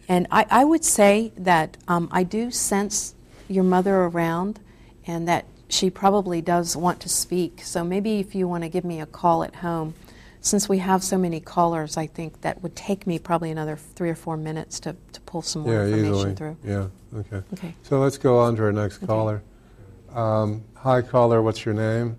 [0.08, 3.14] And I, I would say that um, I do sense
[3.48, 4.60] your mother around
[5.06, 7.62] and that she probably does want to speak.
[7.62, 9.94] So maybe if you want to give me a call at home,
[10.42, 14.10] since we have so many callers, I think that would take me probably another three
[14.10, 16.34] or four minutes to, to pull some more Yeah, information easily.
[16.34, 16.56] through.
[16.62, 16.88] Yeah,
[17.20, 17.42] okay.
[17.54, 17.74] Okay.
[17.84, 19.42] So let's go on to our next caller.
[20.12, 21.40] Um, hi, caller.
[21.40, 22.16] What's your name?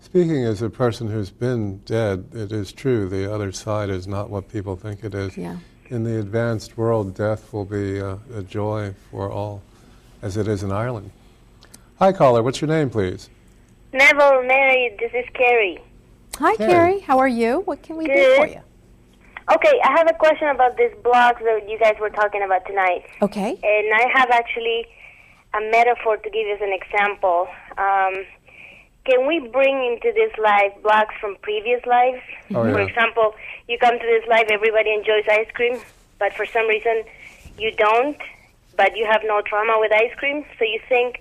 [0.00, 3.08] Speaking as a person who's been dead, it is true.
[3.10, 5.36] The other side is not what people think it is.
[5.36, 5.58] Yeah.
[5.90, 8.18] In the advanced world, death will be a
[8.48, 9.60] joy for all,
[10.22, 11.10] as it is in Ireland.
[11.98, 12.42] Hi, caller.
[12.42, 13.30] What's your name, please?
[13.92, 15.78] Neville, Mary, this is Carrie.
[16.38, 16.72] Hi, Carrie.
[16.72, 17.00] Carrie.
[17.00, 17.60] How are you?
[17.60, 18.60] What can we do for you?
[19.52, 23.04] Okay, I have a question about this blog that you guys were talking about tonight.
[23.22, 23.50] Okay.
[23.50, 24.86] And I have actually
[25.54, 27.46] a metaphor to give you as an example.
[27.78, 28.24] Um,
[29.04, 32.22] can we bring into this life blocks from previous lives?
[32.54, 32.72] Oh, yeah.
[32.72, 33.34] For example,
[33.68, 35.78] you come to this life, everybody enjoys ice cream,
[36.18, 37.04] but for some reason
[37.56, 38.18] you don't,
[38.76, 40.44] but you have no trauma with ice cream.
[40.58, 41.20] So you think,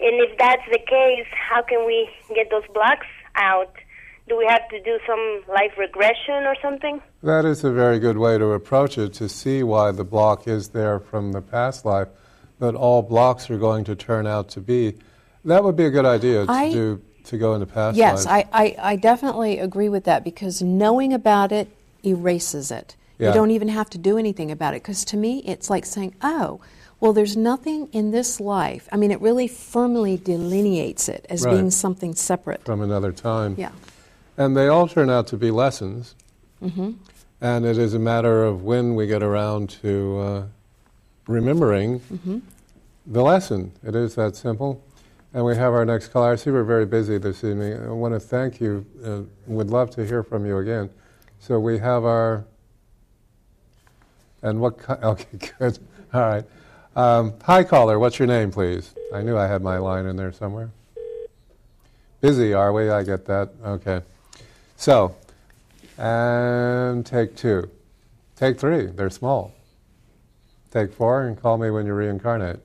[0.00, 3.72] and if that's the case, how can we get those blocks out?
[4.28, 7.02] Do we have to do some life regression or something?
[7.22, 10.68] That is a very good way to approach it to see why the block is
[10.68, 12.08] there from the past life,
[12.58, 14.96] but all blocks are going to turn out to be.
[15.44, 18.48] That would be a good idea to I- do to go into past Yes, lives.
[18.52, 21.68] I, I, I definitely agree with that because knowing about it
[22.02, 22.96] erases it.
[23.18, 23.28] Yeah.
[23.28, 26.14] You don't even have to do anything about it because to me it's like saying,
[26.22, 26.60] oh,
[27.00, 28.88] well, there's nothing in this life.
[28.92, 31.52] I mean, it really firmly delineates it as Right.
[31.54, 32.62] being something separate.
[32.64, 33.54] from another time.
[33.58, 33.70] Yeah.
[34.36, 36.14] And they all turn out to be lessons.
[36.62, 36.92] Mm-hmm.
[37.40, 40.42] And it is a matter of when we get around to uh,
[41.26, 42.38] remembering Mm-hmm.
[43.06, 43.72] the lesson.
[43.82, 44.82] It is that simple.
[45.32, 46.32] And we have our next caller.
[46.32, 47.80] I see we're very busy this evening.
[47.82, 48.84] I want to thank you.
[49.04, 50.90] Uh, would love to hear from you again.
[51.38, 52.44] So we have our.
[54.42, 54.78] And what?
[54.78, 55.78] ki- Okay, good.
[56.12, 56.44] All right.
[56.96, 57.98] Um, hi, caller.
[57.98, 58.94] What's your name, please?
[59.14, 60.70] I knew I had my line in there somewhere.
[62.20, 62.90] Busy, are we?
[62.90, 63.50] I get that.
[63.64, 64.02] Okay.
[64.76, 65.14] So,
[65.96, 67.70] and take two.
[68.36, 68.86] Take three.
[68.86, 69.54] They're small.
[70.72, 72.60] Take four and call me when you reincarnate.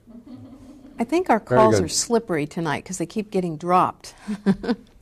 [0.98, 1.84] I think our Very calls good.
[1.84, 4.14] are slippery tonight because they keep getting dropped.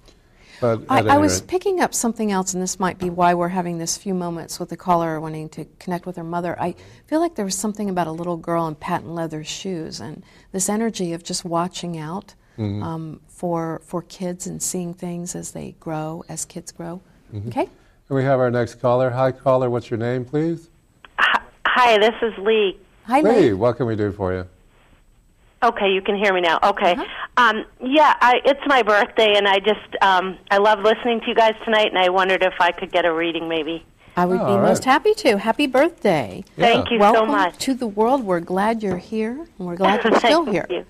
[0.61, 3.49] But I, I was rate- picking up something else, and this might be why we're
[3.49, 6.61] having this few moments with the caller wanting to connect with her mother.
[6.61, 6.75] I
[7.07, 10.69] feel like there was something about a little girl in patent leather shoes, and this
[10.69, 12.85] energy of just watching out Mm-hmm.
[12.85, 17.01] um, for for kids and seeing things as they grow, as kids grow.
[17.35, 17.49] Mm-hmm.
[17.49, 17.63] Okay.
[17.63, 19.11] And we have our next caller.
[19.11, 19.69] Hi, caller.
[19.71, 20.71] What's your name, please?
[21.19, 22.79] Hi, this is Lee.
[23.07, 23.53] Hi, Lee, Lee.
[23.55, 24.47] what can we do for you?
[25.65, 26.59] Okay, you can hear me now.
[26.63, 26.95] Okay.
[27.39, 31.35] Um, yeah, I, it's my birthday, and I just um, I love listening to you
[31.35, 33.85] guys tonight, and I wondered if I could get a reading, maybe.
[34.17, 35.39] I would Oh, be all most happy to.
[35.39, 36.45] Happy birthday.
[36.57, 37.59] Thank you Welcome so much.
[37.61, 38.25] to the world.
[38.25, 40.67] We're glad you're here, and we're glad you're still Thank here.
[40.69, 40.85] you.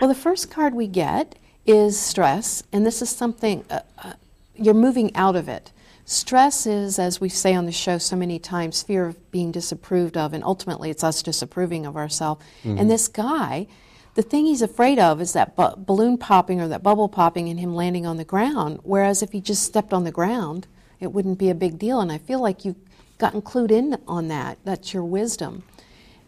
[0.00, 1.34] Well, the first card we get
[1.66, 4.12] is stress, and this is something uh, uh,
[4.54, 5.72] you're moving out of it.
[6.04, 10.18] Stress is, as we say on the show so many times, fear of being disapproved
[10.18, 12.44] of, and ultimately it's us disapproving of ourselves.
[12.62, 13.66] And this guy,
[14.14, 17.58] the thing he's afraid of is that bu- balloon popping or that bubble popping and
[17.58, 18.80] him landing on the ground.
[18.82, 20.66] Whereas if he just stepped on the ground,
[21.00, 22.00] it wouldn't be a big deal.
[22.00, 22.76] And I feel like you've
[23.18, 24.58] gotten clued in on that.
[24.64, 25.64] That's your wisdom.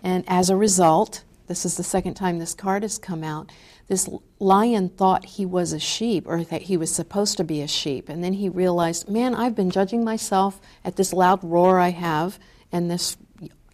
[0.02, 3.52] And as a result, this is the second time this card has come out.
[3.86, 4.08] This
[4.40, 8.08] lion thought he was a sheep or that he was supposed to be a sheep.
[8.08, 12.40] And then he realized, man, I've been judging myself at this loud roar I have
[12.72, 13.16] and this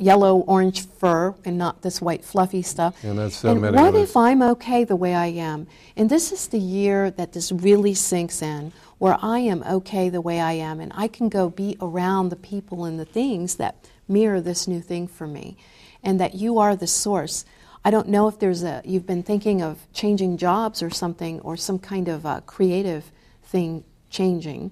[0.02, 3.02] yellow orange fur and not this white fluffy stuff.
[3.04, 5.66] And that's so and what if I'm okay the way I am?
[5.96, 10.20] And this is the year that this really sinks in, where I am okay the
[10.20, 13.88] way I am, and I can go be around the people and the things that
[14.08, 15.56] mirror this new thing for me,
[16.02, 17.44] and that you are the source.
[17.84, 21.56] I don't know if there's a, you've been thinking of changing jobs or something, or
[21.56, 23.10] some kind of uh, creative
[23.42, 24.70] thing changing.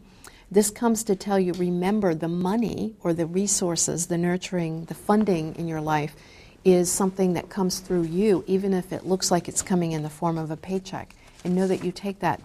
[0.50, 5.54] This comes to tell you remember the money or the resources, the nurturing, the funding
[5.54, 6.16] in your life
[6.64, 10.10] is something that comes through you, even if it looks like it's coming in the
[10.10, 11.14] form of a paycheck.
[11.44, 12.40] And know that you take that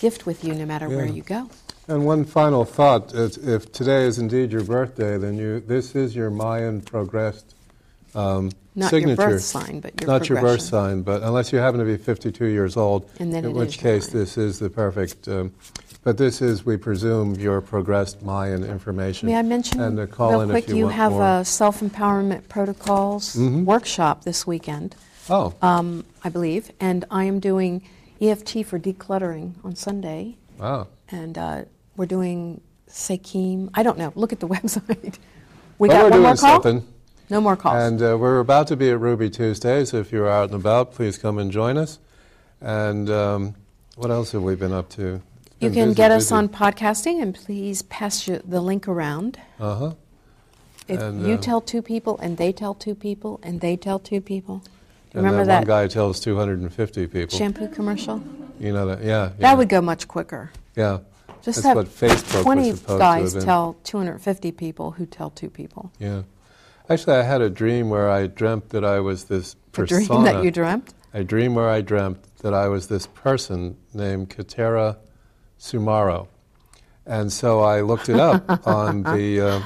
[0.00, 1.48] gift with you no matter where you go.
[1.86, 6.16] And one final thought: is if today is indeed your birthday, then you this is
[6.16, 7.54] your Mayan progressed
[8.14, 11.80] um, Not your birth sign, but your not your birth sign, but unless you happen
[11.80, 15.28] to be 52 years old, in which case this is the perfect.
[15.28, 15.52] Um,
[16.04, 19.28] but this is, we presume, your progressed Mayan information.
[19.28, 20.68] May I mention and uh, call real quick?
[20.68, 21.40] you, want have more.
[21.40, 23.64] a self empowerment protocols Mhm.
[23.64, 24.96] workshop this weekend,
[25.30, 27.82] oh, um, I believe, and I am doing
[28.20, 30.88] EFT for decluttering on Sunday, wow.
[31.10, 31.62] and uh,
[31.96, 33.70] we're doing Sekim.
[33.74, 34.12] I don't know.
[34.16, 35.18] Look at the website.
[35.78, 36.62] We Well, got we're one more call.
[36.62, 36.86] something.
[37.30, 37.76] No more calls.
[37.82, 40.92] And uh, we're about to be at Ruby Tuesday, so if you're out and about,
[40.92, 41.98] please come and join us.
[42.60, 43.54] And um,
[43.96, 45.22] what else have we been up to?
[45.62, 49.38] You can get us on podcasting, and please pass you the link around.
[49.60, 49.94] Uh huh.
[50.88, 53.98] If And, you uh, tell two people, and they tell two people, and they tell
[53.98, 54.62] two people.
[55.14, 57.38] Remember that, that one guy tells 250 people.
[57.38, 58.22] shampoo commercial?
[58.58, 59.02] You know that?
[59.04, 59.32] Yeah.
[59.38, 60.50] That would go much quicker.
[60.74, 60.98] Yeah.
[61.42, 63.44] Just That's have what Facebook 20 was supposed guys to have been.
[63.46, 65.92] tell 250 people who tell two people.
[65.98, 66.22] Yeah.
[66.88, 70.06] Actually, I had a dream where I dreamt that I was this persona.
[70.06, 70.94] dream that you dreamt?
[71.14, 74.96] A dream where I dreamt that I was this person named Katera
[75.62, 76.26] Sumaro.
[77.06, 79.62] And so I looked it up on the, uh,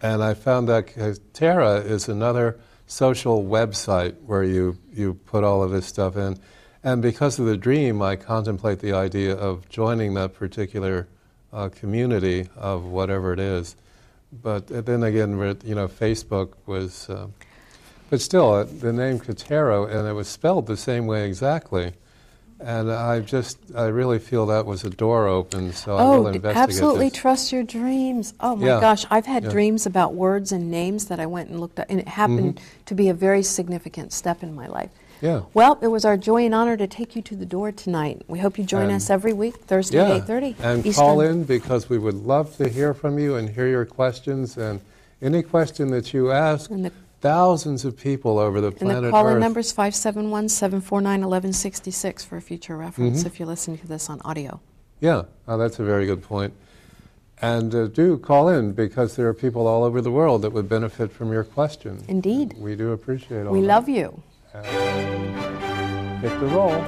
[0.00, 5.72] and I found that Katera is another social website where you, you put all of
[5.72, 6.38] this stuff in.
[6.84, 11.08] And because of the dream, I contemplate the idea of joining that particular
[11.52, 13.74] uh, community of whatever it is.
[14.32, 15.32] But then again,
[15.64, 17.26] you know, Facebook was, uh,
[18.08, 21.92] but still, uh, the name Katero, and it was spelled the same way exactly.
[22.62, 26.26] And I just, I really feel that was a door open, so I will Oh,
[26.26, 27.18] investigate absolutely this.
[27.18, 28.34] trust your dreams.
[28.38, 28.80] Oh my Yeah.
[28.80, 29.50] gosh, I've had Yeah.
[29.50, 32.84] dreams about words and names that I went and looked up, and it happened Mhm.
[32.86, 34.90] to be a very significant step in my life.
[35.22, 35.42] Yeah.
[35.54, 38.22] Well, it was our joy and honor to take you to the door tonight.
[38.28, 41.02] We hope you join And- us every week, Thursday Yeah, at 8.30 and Eastern.
[41.04, 44.58] call in because we would love to hear from you and hear your questions.
[44.58, 44.80] And
[45.22, 46.70] any question that you ask,
[47.20, 49.40] thousands of people over the And planet the caller Earth.
[49.40, 53.26] number is 571-749-1166 for future reference Mhm.
[53.26, 54.60] if you're listening to this on audio.
[55.00, 56.52] Yeah, oh, that's a very good point.
[57.42, 60.68] And uh, do call in because there are people all over the world that would
[60.68, 62.04] benefit from your question.
[62.08, 62.54] Indeed.
[62.58, 63.66] We do appreciate all We that.
[63.66, 64.22] love you.
[66.20, 66.84] Hit the roll.